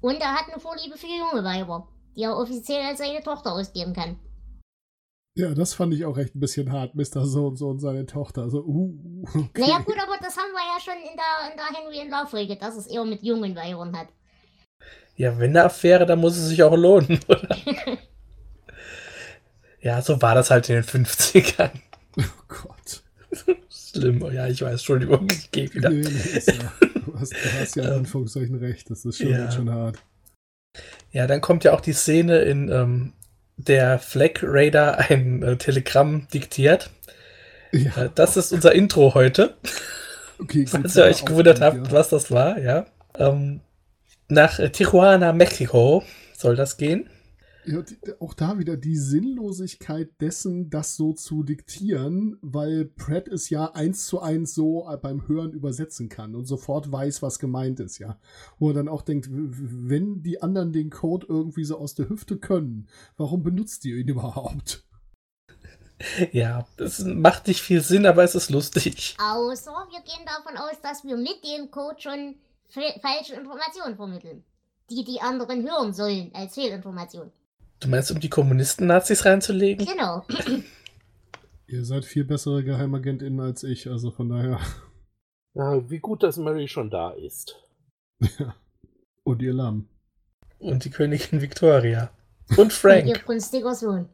Und 0.00 0.20
er 0.20 0.32
hat 0.32 0.48
eine 0.48 0.60
Vorliebe 0.60 0.96
für 0.96 1.08
junge 1.08 1.42
Weiber, 1.42 1.88
die 2.14 2.22
er 2.22 2.36
offiziell 2.36 2.82
als 2.82 2.98
seine 2.98 3.20
Tochter 3.20 3.52
ausgeben 3.52 3.92
kann. 3.92 4.16
Ja, 5.34 5.52
das 5.54 5.74
fand 5.74 5.92
ich 5.92 6.04
auch 6.04 6.16
echt 6.18 6.36
ein 6.36 6.40
bisschen 6.40 6.70
hart, 6.70 6.94
Mr. 6.94 7.26
So 7.26 7.48
und 7.48 7.56
so 7.56 7.66
und 7.66 7.80
seine 7.80 8.06
Tochter. 8.06 8.42
Also, 8.42 8.60
uh, 8.64 9.24
okay. 9.34 9.60
Naja, 9.60 9.78
gut, 9.80 9.96
aber 10.00 10.16
das 10.20 10.36
haben 10.36 10.52
wir 10.52 10.62
ja 10.72 10.80
schon 10.80 10.94
in 11.02 11.16
der, 11.16 11.50
in 11.50 11.56
der 11.56 11.80
Henry 11.80 11.98
in 11.98 12.10
Love-Folge, 12.12 12.56
dass 12.56 12.76
es 12.76 12.86
eher 12.86 13.04
mit 13.04 13.24
jungen 13.24 13.56
Weibern 13.56 13.98
hat. 13.98 14.06
Ja, 15.16 15.36
wenn 15.36 15.50
eine 15.50 15.64
Affäre, 15.64 16.06
dann 16.06 16.20
muss 16.20 16.36
es 16.36 16.46
sich 16.46 16.62
auch 16.62 16.76
lohnen, 16.76 17.18
oder? 17.28 17.56
ja, 19.80 20.00
so 20.00 20.22
war 20.22 20.36
das 20.36 20.48
halt 20.52 20.68
in 20.68 20.76
den 20.76 20.84
50ern. 20.84 21.72
Oh 22.18 22.22
Gott 22.46 23.02
schlimm. 23.96 24.24
Ja, 24.32 24.46
ich 24.46 24.62
weiß, 24.62 24.72
Entschuldigung, 24.72 25.28
ich 25.32 25.50
gehe 25.50 25.72
wieder. 25.72 25.90
Nee, 25.90 26.02
nee, 26.02 26.42
ja, 26.46 26.72
du, 27.04 27.18
hast, 27.18 27.32
du 27.32 27.60
hast 27.60 27.76
ja 27.76 27.84
in 27.88 27.92
Anführungszeichen 27.92 28.56
recht, 28.56 28.90
das 28.90 29.04
ist 29.04 29.18
schon, 29.18 29.30
ja. 29.30 29.50
schon 29.50 29.70
hart. 29.70 29.98
Ja, 31.12 31.26
dann 31.26 31.40
kommt 31.40 31.64
ja 31.64 31.72
auch 31.72 31.80
die 31.80 31.92
Szene, 31.92 32.40
in 32.40 32.68
ähm, 32.70 33.12
der 33.56 33.98
Flag 33.98 34.42
Raider 34.42 34.98
ein 34.98 35.42
äh, 35.42 35.56
Telegramm 35.56 36.28
diktiert. 36.32 36.90
Ja. 37.72 38.04
Äh, 38.04 38.10
das 38.14 38.36
ist 38.36 38.52
unser 38.52 38.74
Intro 38.74 39.14
heute. 39.14 39.56
Okay, 40.38 40.66
Falls 40.68 40.96
ihr 40.96 41.04
euch 41.04 41.24
gewundert 41.24 41.60
habt, 41.60 41.86
ja. 41.86 41.92
was 41.92 42.10
das 42.10 42.30
war, 42.30 42.58
ja. 42.58 42.86
Ähm, 43.18 43.60
nach 44.28 44.58
äh, 44.58 44.70
Tijuana, 44.70 45.32
Mexiko 45.32 46.02
soll 46.36 46.56
das 46.56 46.76
gehen. 46.76 47.08
Ja, 47.66 47.82
auch 48.20 48.34
da 48.34 48.58
wieder 48.58 48.76
die 48.76 48.96
Sinnlosigkeit 48.96 50.20
dessen, 50.20 50.70
das 50.70 50.96
so 50.96 51.12
zu 51.12 51.42
diktieren, 51.42 52.38
weil 52.40 52.84
Pratt 52.84 53.26
es 53.26 53.50
ja 53.50 53.72
eins 53.72 54.06
zu 54.06 54.20
eins 54.20 54.54
so 54.54 54.88
beim 55.02 55.26
Hören 55.26 55.52
übersetzen 55.52 56.08
kann 56.08 56.36
und 56.36 56.44
sofort 56.46 56.92
weiß, 56.92 57.22
was 57.22 57.38
gemeint 57.38 57.80
ist, 57.80 57.98
ja. 57.98 58.20
Wo 58.58 58.68
er 58.68 58.74
dann 58.74 58.88
auch 58.88 59.02
denkt, 59.02 59.28
wenn 59.30 60.22
die 60.22 60.42
anderen 60.42 60.72
den 60.72 60.90
Code 60.90 61.26
irgendwie 61.28 61.64
so 61.64 61.76
aus 61.76 61.94
der 61.94 62.08
Hüfte 62.08 62.38
können, 62.38 62.88
warum 63.16 63.42
benutzt 63.42 63.84
ihr 63.84 63.96
ihn 63.96 64.08
überhaupt? 64.16 64.84
Ja, 66.32 66.66
das 66.76 67.00
macht 67.00 67.46
nicht 67.48 67.62
viel 67.62 67.80
Sinn, 67.80 68.06
aber 68.06 68.22
es 68.22 68.34
ist 68.34 68.50
lustig. 68.50 69.16
Außer 69.18 69.72
wir 69.90 70.00
gehen 70.02 70.26
davon 70.26 70.56
aus, 70.58 70.80
dass 70.82 71.04
wir 71.04 71.16
mit 71.16 71.42
dem 71.42 71.70
Code 71.70 72.00
schon 72.00 72.36
falsche 72.68 73.34
Informationen 73.34 73.96
vermitteln, 73.96 74.44
die 74.90 75.04
die 75.04 75.20
anderen 75.20 75.62
hören 75.68 75.92
sollen 75.94 76.30
als 76.34 76.54
Fehlinformation. 76.54 77.32
Du 77.80 77.88
meinst, 77.88 78.10
um 78.10 78.20
die 78.20 78.30
Kommunisten-Nazis 78.30 79.24
reinzulegen? 79.24 79.86
Genau. 79.86 80.24
Ihr 81.66 81.84
seid 81.84 82.04
viel 82.04 82.24
bessere 82.24 82.62
GeheimagentInnen 82.62 83.40
als 83.40 83.64
ich, 83.64 83.88
also 83.88 84.10
von 84.10 84.28
daher. 84.28 84.60
Ja, 85.54 85.90
wie 85.90 85.98
gut, 85.98 86.22
dass 86.22 86.36
Mary 86.36 86.68
schon 86.68 86.90
da 86.90 87.10
ist. 87.10 87.56
Ja. 88.38 88.54
Und 89.24 89.42
ihr 89.42 89.52
Lamm. 89.52 89.88
Und 90.58 90.84
die 90.84 90.90
Königin 90.90 91.42
Victoria. 91.42 92.10
Und 92.56 92.72
Frank. 92.72 93.02
Und 93.02 93.08
ihr 93.08 93.18
brünstiger 93.18 93.74
Sohn. 93.74 94.08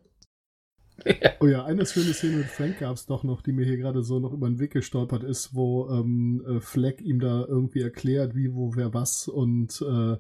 Oh 1.41 1.47
ja, 1.47 1.65
eine 1.65 1.85
schöne 1.87 2.15
Szene 2.15 2.37
mit 2.37 2.47
Frank 2.47 2.79
gab 2.79 2.95
es 2.95 3.07
doch 3.07 3.25
noch, 3.25 3.43
die 3.43 3.53
mir 3.53 3.65
hier 3.65 3.77
gerade 3.77 4.03
so 4.03 4.21
noch 4.21 4.33
über 4.33 4.49
den 4.49 4.61
Weg 4.61 4.73
gestolpert 4.73 5.25
ist, 5.25 5.55
wo 5.55 5.89
ähm, 5.91 6.45
äh, 6.47 6.61
Fleck 6.61 7.01
ihm 7.01 7.19
da 7.19 7.45
irgendwie 7.49 7.83
erklärt, 7.83 8.37
wie, 8.37 8.55
wo, 8.55 8.77
wer 8.77 8.95
was 8.95 9.27
und 9.27 9.81
äh, 9.83 10.17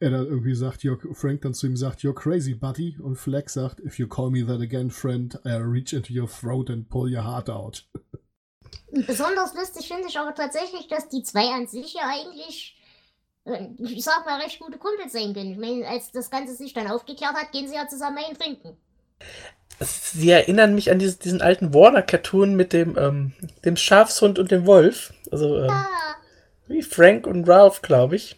er 0.00 0.10
dann 0.10 0.26
irgendwie 0.26 0.54
sagt, 0.54 0.86
Frank 1.12 1.42
dann 1.42 1.54
zu 1.54 1.66
ihm 1.66 1.76
sagt, 1.76 2.00
you're 2.00 2.14
crazy, 2.14 2.54
buddy 2.54 2.96
und 2.98 3.16
Fleck 3.16 3.50
sagt, 3.50 3.80
if 3.80 3.98
you 3.98 4.06
call 4.06 4.30
me 4.30 4.46
that 4.46 4.60
again, 4.60 4.90
friend, 4.90 5.38
I'll 5.44 5.70
reach 5.70 5.92
into 5.92 6.14
your 6.14 6.28
throat 6.28 6.70
and 6.70 6.88
pull 6.88 7.12
your 7.12 7.24
heart 7.24 7.50
out. 7.50 7.84
Besonders 9.06 9.54
lustig 9.54 9.88
finde 9.88 10.08
ich 10.08 10.18
aber 10.18 10.34
tatsächlich, 10.34 10.86
dass 10.88 11.08
die 11.08 11.22
zwei 11.22 11.48
an 11.48 11.66
sich 11.66 11.94
ja 11.94 12.08
eigentlich 12.08 12.78
äh, 13.44 13.68
ich 13.78 14.02
sag 14.04 14.24
mal, 14.24 14.40
recht 14.40 14.60
gute 14.60 14.78
Kumpels 14.78 15.12
sein 15.12 15.34
können. 15.34 15.52
Ich 15.52 15.58
meine, 15.58 15.86
als 15.86 16.10
das 16.10 16.30
Ganze 16.30 16.54
sich 16.54 16.72
dann 16.72 16.86
aufgeklärt 16.86 17.34
hat, 17.34 17.52
gehen 17.52 17.68
sie 17.68 17.74
ja 17.74 17.86
zusammen 17.88 18.18
ein 18.26 18.38
trinken 18.38 18.78
sie 19.80 20.30
erinnern 20.30 20.74
mich 20.74 20.90
an 20.90 20.98
diesen, 20.98 21.18
diesen 21.20 21.42
alten 21.42 21.74
Warner-Cartoon 21.74 22.54
mit 22.54 22.72
dem, 22.72 22.96
ähm, 22.98 23.32
dem 23.64 23.76
Schafshund 23.76 24.38
und 24.38 24.50
dem 24.50 24.66
Wolf. 24.66 25.12
Also 25.30 25.58
ähm, 25.58 25.70
ah. 25.70 25.86
wie 26.68 26.82
Frank 26.82 27.26
und 27.26 27.48
Ralph, 27.48 27.82
glaube 27.82 28.16
ich. 28.16 28.36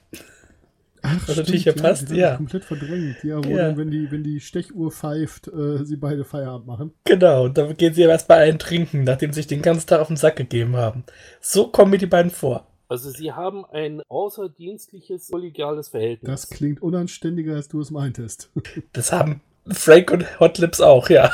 Ach, 1.02 1.16
Was 1.16 1.22
stimmt, 1.22 1.38
natürlich 1.38 1.64
ja 1.66 1.72
passt, 1.74 2.10
ja. 2.10 2.36
Komplett 2.36 2.64
verdrängt, 2.64 3.22
ja, 3.24 3.44
wo 3.44 3.50
ja. 3.50 3.68
Dann, 3.68 3.76
wenn 3.76 3.90
die, 3.90 4.10
wenn 4.10 4.24
die 4.24 4.40
Stechuhr 4.40 4.90
pfeift, 4.90 5.48
äh, 5.48 5.84
sie 5.84 5.96
beide 5.96 6.24
Feierabend 6.24 6.66
machen. 6.66 6.94
Genau, 7.04 7.44
und 7.44 7.58
dann 7.58 7.76
gehen 7.76 7.92
sie 7.92 8.02
ja 8.02 8.08
erst 8.08 8.26
bei 8.26 8.36
einen 8.36 8.58
trinken, 8.58 9.04
nachdem 9.04 9.32
sie 9.32 9.40
sich 9.40 9.46
den 9.46 9.60
ganzen 9.60 9.86
Tag 9.86 10.00
auf 10.00 10.06
den 10.06 10.16
Sack 10.16 10.36
gegeben 10.36 10.76
haben. 10.76 11.04
So 11.42 11.68
kommen 11.68 11.90
mir 11.90 11.98
die 11.98 12.06
beiden 12.06 12.30
vor. 12.30 12.66
Also 12.88 13.10
sie 13.10 13.32
haben 13.32 13.66
ein 13.66 14.02
außerdienstliches, 14.08 15.30
kollegiales 15.30 15.88
Verhältnis. 15.88 16.30
Das 16.30 16.48
klingt 16.48 16.80
unanständiger, 16.80 17.54
als 17.54 17.68
du 17.68 17.80
es 17.80 17.90
meintest. 17.90 18.50
Das 18.94 19.12
haben 19.12 19.42
Frank 19.70 20.10
und 20.10 20.40
Hot 20.40 20.58
Lips 20.58 20.80
auch, 20.80 21.08
ja. 21.08 21.32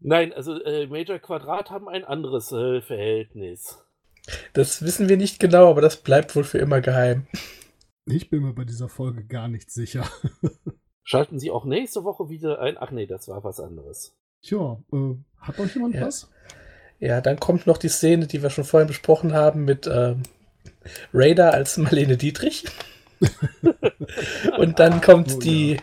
Nein, 0.00 0.32
also 0.32 0.62
äh, 0.62 0.86
Major 0.86 1.18
Quadrat 1.18 1.70
haben 1.70 1.88
ein 1.88 2.04
anderes 2.04 2.52
äh, 2.52 2.80
Verhältnis. 2.80 3.78
Das 4.52 4.82
wissen 4.82 5.08
wir 5.08 5.16
nicht 5.16 5.40
genau, 5.40 5.70
aber 5.70 5.80
das 5.80 5.98
bleibt 5.98 6.34
wohl 6.36 6.44
für 6.44 6.58
immer 6.58 6.80
geheim. 6.80 7.26
Ich 8.06 8.28
bin 8.30 8.42
mir 8.42 8.52
bei 8.52 8.64
dieser 8.64 8.88
Folge 8.88 9.24
gar 9.24 9.48
nicht 9.48 9.70
sicher. 9.70 10.06
Schalten 11.04 11.38
Sie 11.38 11.50
auch 11.50 11.64
nächste 11.64 12.04
Woche 12.04 12.28
wieder 12.28 12.60
ein. 12.60 12.76
Ach 12.78 12.90
nee, 12.90 13.06
das 13.06 13.28
war 13.28 13.44
was 13.44 13.60
anderes. 13.60 14.14
Tja, 14.42 14.78
äh, 14.92 15.14
hat 15.38 15.58
euch 15.58 15.74
jemand 15.74 15.94
ja. 15.94 16.06
was? 16.06 16.30
Ja, 16.98 17.20
dann 17.20 17.40
kommt 17.40 17.66
noch 17.66 17.78
die 17.78 17.88
Szene, 17.88 18.26
die 18.26 18.42
wir 18.42 18.50
schon 18.50 18.64
vorhin 18.64 18.88
besprochen 18.88 19.32
haben, 19.32 19.64
mit 19.64 19.86
ähm, 19.86 20.22
Raider 21.12 21.52
als 21.52 21.76
Marlene 21.76 22.16
Dietrich. 22.16 22.64
Und 24.58 24.78
dann 24.78 25.00
kommt 25.00 25.34
oh, 25.34 25.38
die 25.38 25.72
ja 25.72 25.80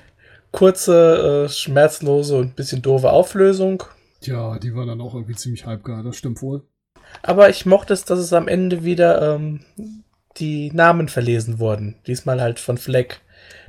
kurze, 0.51 1.45
äh, 1.45 1.49
schmerzlose 1.49 2.37
und 2.37 2.47
ein 2.47 2.55
bisschen 2.55 2.81
doofe 2.81 3.09
Auflösung. 3.09 3.83
Tja, 4.21 4.59
die 4.59 4.75
war 4.75 4.85
dann 4.85 5.01
auch 5.01 5.15
irgendwie 5.15 5.35
ziemlich 5.35 5.65
halbgar, 5.65 6.03
das 6.03 6.15
stimmt 6.17 6.41
wohl. 6.41 6.63
Aber 7.23 7.49
ich 7.49 7.65
mochte 7.65 7.93
es, 7.93 8.05
dass 8.05 8.19
es 8.19 8.33
am 8.33 8.47
Ende 8.47 8.83
wieder 8.83 9.35
ähm, 9.35 9.61
die 10.37 10.71
Namen 10.71 11.09
verlesen 11.09 11.59
wurden. 11.59 11.95
Diesmal 12.07 12.41
halt 12.41 12.59
von 12.59 12.77
Fleck. 12.77 13.21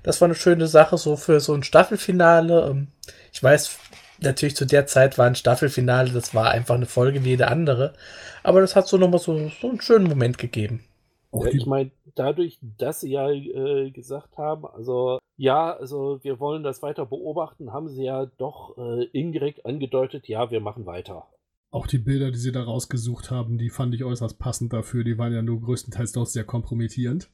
Das 0.02 0.20
war 0.20 0.26
eine 0.26 0.34
schöne 0.34 0.66
Sache, 0.66 0.98
so 0.98 1.16
für 1.16 1.40
so 1.40 1.54
ein 1.54 1.62
Staffelfinale. 1.62 2.68
Ähm, 2.70 2.88
ich 3.32 3.42
weiß, 3.42 3.78
natürlich 4.20 4.56
zu 4.56 4.64
der 4.64 4.86
Zeit 4.86 5.18
war 5.18 5.26
ein 5.26 5.34
Staffelfinale, 5.34 6.10
das 6.10 6.34
war 6.34 6.50
einfach 6.50 6.74
eine 6.74 6.86
Folge 6.86 7.24
wie 7.24 7.30
jede 7.30 7.48
andere. 7.48 7.94
Aber 8.42 8.60
das 8.60 8.76
hat 8.76 8.88
so 8.88 8.96
nochmal 8.96 9.20
so, 9.20 9.50
so 9.60 9.70
einen 9.70 9.80
schönen 9.80 10.08
Moment 10.08 10.38
gegeben. 10.38 10.84
Ja, 11.32 11.46
ich 11.46 11.66
meine, 11.66 11.90
dadurch, 12.14 12.58
dass 12.60 13.00
sie 13.00 13.10
ja 13.10 13.30
äh, 13.30 13.90
gesagt 13.90 14.36
haben, 14.36 14.66
also 14.66 15.18
ja, 15.36 15.74
also 15.74 16.22
wir 16.22 16.38
wollen 16.40 16.62
das 16.62 16.82
weiter 16.82 17.06
beobachten, 17.06 17.72
haben 17.72 17.88
sie 17.88 18.04
ja 18.04 18.26
doch 18.26 18.76
äh, 18.76 19.04
indirekt 19.12 19.64
angedeutet, 19.64 20.28
ja, 20.28 20.50
wir 20.50 20.60
machen 20.60 20.86
weiter. 20.86 21.26
Auch 21.70 21.86
die 21.86 21.98
Bilder, 21.98 22.30
die 22.30 22.38
sie 22.38 22.52
da 22.52 22.62
rausgesucht 22.62 23.30
haben, 23.30 23.56
die 23.56 23.70
fand 23.70 23.94
ich 23.94 24.04
äußerst 24.04 24.38
passend 24.38 24.74
dafür. 24.74 25.04
Die 25.04 25.16
waren 25.16 25.32
ja 25.32 25.40
nur 25.40 25.62
größtenteils 25.62 26.12
doch 26.12 26.26
sehr 26.26 26.44
kompromittierend. 26.44 27.30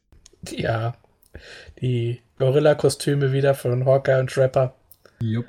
Ja, 0.48 0.94
die 1.80 2.20
Gorilla-Kostüme 2.38 3.32
wieder 3.32 3.54
von 3.54 3.84
Hawkeye 3.84 4.20
und 4.20 4.30
Trapper. 4.30 4.74
Jupp. 5.20 5.46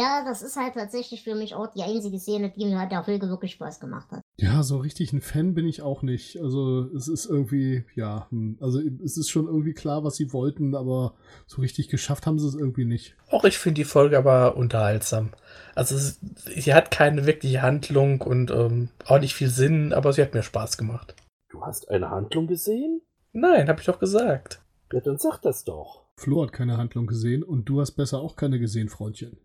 Ja, 0.00 0.24
das 0.24 0.42
ist 0.42 0.56
halt 0.56 0.74
tatsächlich 0.74 1.22
für 1.22 1.36
mich 1.36 1.54
auch 1.54 1.68
die 1.68 1.82
einzige 1.82 2.18
Szene, 2.18 2.50
die 2.50 2.64
mir 2.64 2.80
halt 2.80 2.90
der 2.90 3.04
Folge 3.04 3.28
wirklich 3.28 3.52
Spaß 3.52 3.78
gemacht 3.78 4.10
hat. 4.10 4.22
Ja, 4.36 4.64
so 4.64 4.78
richtig 4.78 5.12
ein 5.12 5.20
Fan 5.20 5.54
bin 5.54 5.68
ich 5.68 5.82
auch 5.82 6.02
nicht. 6.02 6.40
Also 6.40 6.90
es 6.96 7.06
ist 7.06 7.26
irgendwie, 7.26 7.84
ja, 7.94 8.26
hm, 8.30 8.58
also 8.60 8.80
es 9.04 9.16
ist 9.16 9.30
schon 9.30 9.46
irgendwie 9.46 9.72
klar, 9.72 10.02
was 10.02 10.16
sie 10.16 10.32
wollten, 10.32 10.74
aber 10.74 11.14
so 11.46 11.60
richtig 11.60 11.88
geschafft 11.88 12.26
haben 12.26 12.40
sie 12.40 12.48
es 12.48 12.56
irgendwie 12.56 12.84
nicht. 12.84 13.14
Auch 13.30 13.44
ich 13.44 13.56
finde 13.56 13.76
die 13.76 13.84
Folge 13.84 14.18
aber 14.18 14.56
unterhaltsam. 14.56 15.30
Also 15.76 15.94
es, 15.94 16.18
sie 16.56 16.74
hat 16.74 16.90
keine 16.90 17.24
wirkliche 17.26 17.62
Handlung 17.62 18.20
und 18.20 18.50
ähm, 18.50 18.88
auch 19.06 19.20
nicht 19.20 19.34
viel 19.34 19.48
Sinn, 19.48 19.92
aber 19.92 20.12
sie 20.12 20.22
hat 20.22 20.34
mir 20.34 20.42
Spaß 20.42 20.76
gemacht. 20.76 21.14
Du 21.50 21.64
hast 21.64 21.88
eine 21.88 22.10
Handlung 22.10 22.48
gesehen? 22.48 23.00
Nein, 23.32 23.68
habe 23.68 23.78
ich 23.78 23.86
doch 23.86 24.00
gesagt. 24.00 24.60
Ja, 24.92 25.00
dann 25.00 25.18
sag 25.18 25.38
das 25.38 25.62
doch. 25.62 26.06
Flo 26.16 26.42
hat 26.42 26.52
keine 26.52 26.78
Handlung 26.78 27.06
gesehen 27.06 27.44
und 27.44 27.68
du 27.68 27.80
hast 27.80 27.92
besser 27.92 28.18
auch 28.20 28.34
keine 28.34 28.58
gesehen, 28.58 28.88
Freundchen. 28.88 29.38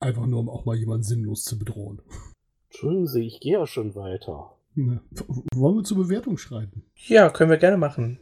Einfach 0.00 0.26
nur, 0.26 0.40
um 0.40 0.48
auch 0.48 0.64
mal 0.64 0.76
jemanden 0.76 1.04
sinnlos 1.04 1.44
zu 1.44 1.58
bedrohen. 1.58 2.02
Entschuldigen 2.68 3.06
Sie, 3.06 3.26
ich 3.26 3.40
gehe 3.40 3.54
ja 3.54 3.66
schon 3.66 3.94
weiter. 3.94 4.56
Ne. 4.74 5.00
Wollen 5.54 5.76
wir 5.76 5.84
zur 5.84 5.98
Bewertung 5.98 6.36
schreiten? 6.36 6.82
Ja, 7.06 7.30
können 7.30 7.50
wir 7.50 7.58
gerne 7.58 7.76
machen. 7.76 8.18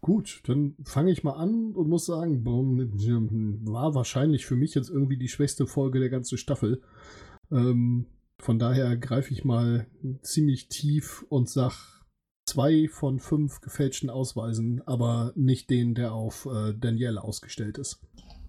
Gut, 0.00 0.42
dann 0.46 0.74
fange 0.84 1.12
ich 1.12 1.22
mal 1.22 1.34
an 1.34 1.74
und 1.74 1.88
muss 1.88 2.06
sagen, 2.06 2.44
war 2.44 3.94
wahrscheinlich 3.94 4.46
für 4.46 4.56
mich 4.56 4.74
jetzt 4.74 4.90
irgendwie 4.90 5.16
die 5.16 5.28
schwächste 5.28 5.68
Folge 5.68 6.00
der 6.00 6.10
ganzen 6.10 6.38
Staffel. 6.38 6.82
Ähm, 7.52 8.06
von 8.40 8.58
daher 8.58 8.96
greife 8.96 9.32
ich 9.32 9.44
mal 9.44 9.86
ziemlich 10.22 10.68
tief 10.68 11.24
und 11.28 11.48
sag 11.48 12.02
zwei 12.46 12.88
von 12.88 13.20
fünf 13.20 13.60
gefälschten 13.60 14.10
Ausweisen, 14.10 14.82
aber 14.86 15.32
nicht 15.36 15.70
den, 15.70 15.94
der 15.94 16.12
auf 16.12 16.46
äh, 16.46 16.74
Danielle 16.74 17.22
ausgestellt 17.22 17.78
ist. 17.78 18.00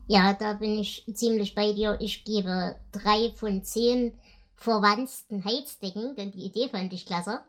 Ja, 0.08 0.34
da 0.34 0.54
bin 0.54 0.78
ich 0.78 1.06
ziemlich 1.14 1.56
bei 1.56 1.74
dir. 1.74 1.98
Ich 2.00 2.26
gebe 2.26 2.76
drei 2.92 3.32
von 3.36 3.64
zehn 3.64 4.14
verwandten 4.56 5.44
Heizdecken, 5.46 6.16
denn 6.16 6.32
die 6.32 6.46
Idee 6.46 6.70
fand 6.70 6.92
ich 6.94 7.06
klasse. 7.06 7.40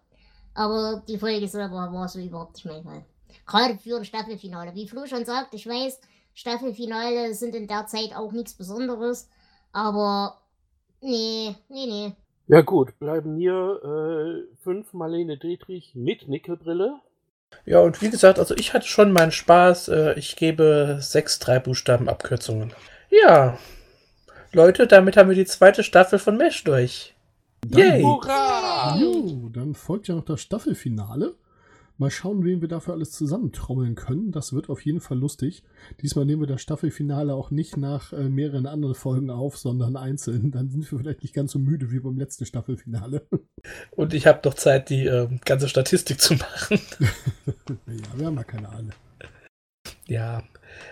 Aber 0.54 1.02
die 1.08 1.18
Folge 1.18 1.48
selber 1.48 1.92
war 1.92 2.08
so 2.08 2.20
überhaupt 2.20 2.54
nicht 2.54 2.66
mein 2.66 2.84
Fall. 2.84 3.04
Gerade 3.46 3.76
für 3.78 3.96
ein 3.96 4.04
Staffelfinale. 4.04 4.74
Wie 4.74 4.88
Flo 4.88 5.06
schon 5.06 5.24
sagt, 5.24 5.54
ich 5.54 5.66
weiß, 5.66 6.00
Staffelfinale 6.32 7.34
sind 7.34 7.54
in 7.54 7.66
der 7.66 7.86
Zeit 7.86 8.14
auch 8.14 8.32
nichts 8.32 8.54
Besonderes. 8.54 9.28
Aber 9.72 10.40
nee, 11.00 11.54
nee, 11.68 11.86
nee. 11.86 12.12
Ja 12.46 12.60
gut, 12.60 12.98
bleiben 12.98 13.36
mir 13.36 13.80
äh, 13.82 14.56
fünf 14.62 14.92
Marlene 14.92 15.38
Dietrich 15.38 15.94
mit 15.94 16.28
Nickelbrille. 16.28 17.00
Ja, 17.64 17.80
und 17.80 18.02
wie 18.02 18.10
gesagt, 18.10 18.38
also 18.38 18.54
ich 18.56 18.74
hatte 18.74 18.86
schon 18.86 19.12
meinen 19.12 19.32
Spaß. 19.32 19.88
Äh, 19.88 20.18
ich 20.18 20.36
gebe 20.36 20.98
sechs 21.00 21.38
drei 21.38 21.58
Buchstaben 21.58 22.08
Abkürzungen. 22.08 22.72
Ja, 23.10 23.58
Leute, 24.52 24.86
damit 24.86 25.16
haben 25.16 25.28
wir 25.28 25.36
die 25.36 25.46
zweite 25.46 25.82
Staffel 25.82 26.18
von 26.18 26.36
Mesh 26.36 26.64
durch. 26.64 27.14
Dann, 27.66 27.80
Yay! 27.80 28.02
Hurra! 28.02 28.96
Jo, 29.00 29.48
dann 29.52 29.74
folgt 29.74 30.08
ja 30.08 30.14
noch 30.14 30.24
das 30.24 30.42
Staffelfinale. 30.42 31.34
Mal 31.96 32.11
schauen, 32.11 32.44
wen 32.44 32.61
wir 32.61 32.66
dafür 32.66 32.94
alles 32.94 33.12
zusammentrommeln 33.12 33.94
können. 33.94 34.33
Das 34.33 34.52
wird 34.52 34.68
auf 34.68 34.85
jeden 34.85 35.00
Fall 35.00 35.16
lustig. 35.16 35.62
Diesmal 36.02 36.24
nehmen 36.24 36.42
wir 36.42 36.48
das 36.48 36.61
Staffelfinale 36.61 37.35
auch 37.35 37.52
nicht 37.52 37.76
nach 37.76 38.12
äh, 38.12 38.28
mehreren 38.28 38.66
anderen 38.66 38.96
Folgen 38.96 39.30
auf, 39.30 39.57
sondern 39.57 39.96
einzeln. 39.96 40.50
Dann 40.50 40.70
sind 40.70 40.90
wir 40.90 40.98
vielleicht 40.98 41.22
nicht 41.22 41.35
ganz 41.35 41.52
so 41.52 41.61
müde 41.61 41.92
wie 41.92 42.00
beim 42.00 42.18
letzten 42.18 42.46
Staffelfinale. 42.46 43.26
Und 43.92 44.12
ich 44.12 44.26
habe 44.26 44.40
doch 44.42 44.54
Zeit, 44.54 44.90
die 44.90 45.07
äh, 45.07 45.28
ganze 45.44 45.68
Statistik 45.68 46.20
zu 46.20 46.35
machen. 46.35 46.80
ja, 47.87 48.18
wir 48.18 48.26
haben 48.26 48.37
ja 48.37 48.44
keine 48.44 48.68
Ahnung. 48.70 48.92
Ja, 50.07 50.42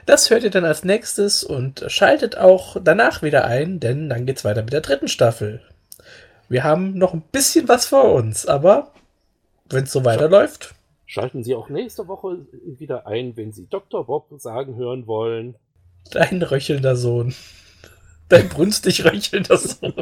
Das 0.06 0.30
hört 0.30 0.44
ihr 0.44 0.50
dann 0.50 0.64
als 0.64 0.84
nächstes 0.84 1.44
und 1.44 1.84
schaltet 1.88 2.38
auch 2.38 2.76
danach 2.82 3.22
wieder 3.22 3.44
ein, 3.44 3.80
denn 3.80 4.08
dann 4.08 4.26
geht's 4.26 4.44
weiter 4.44 4.62
mit 4.62 4.72
der 4.72 4.80
dritten 4.80 5.08
Staffel. 5.08 5.60
Wir 6.48 6.64
haben 6.64 6.96
noch 6.96 7.12
ein 7.12 7.22
bisschen 7.32 7.68
was 7.68 7.86
vor 7.86 8.12
uns, 8.12 8.46
aber 8.46 8.92
wenn 9.68 9.84
es 9.84 9.92
so 9.92 10.04
weiterläuft. 10.04 10.74
Schalten 11.12 11.44
Sie 11.44 11.54
auch 11.54 11.68
nächste 11.68 12.08
Woche 12.08 12.46
wieder 12.64 13.06
ein, 13.06 13.36
wenn 13.36 13.52
Sie 13.52 13.66
Dr. 13.66 14.06
Bob 14.06 14.32
sagen 14.38 14.76
hören 14.76 15.06
wollen. 15.06 15.56
Dein 16.10 16.40
röchelnder 16.40 16.96
Sohn. 16.96 17.34
Dein 18.30 18.48
brünstig 18.48 19.04
röchelnder 19.04 19.58
Sohn. 19.58 19.92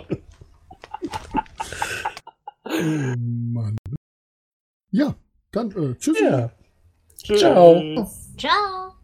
Oh 2.64 2.70
Mann. 3.18 3.76
Ja, 4.92 5.16
dann 5.50 5.72
äh, 5.72 5.96
tschüss. 5.96 6.20
Ja. 6.20 6.52
Tschüss. 7.20 7.40
Ciao. 7.40 8.08
Ciao. 8.38 8.94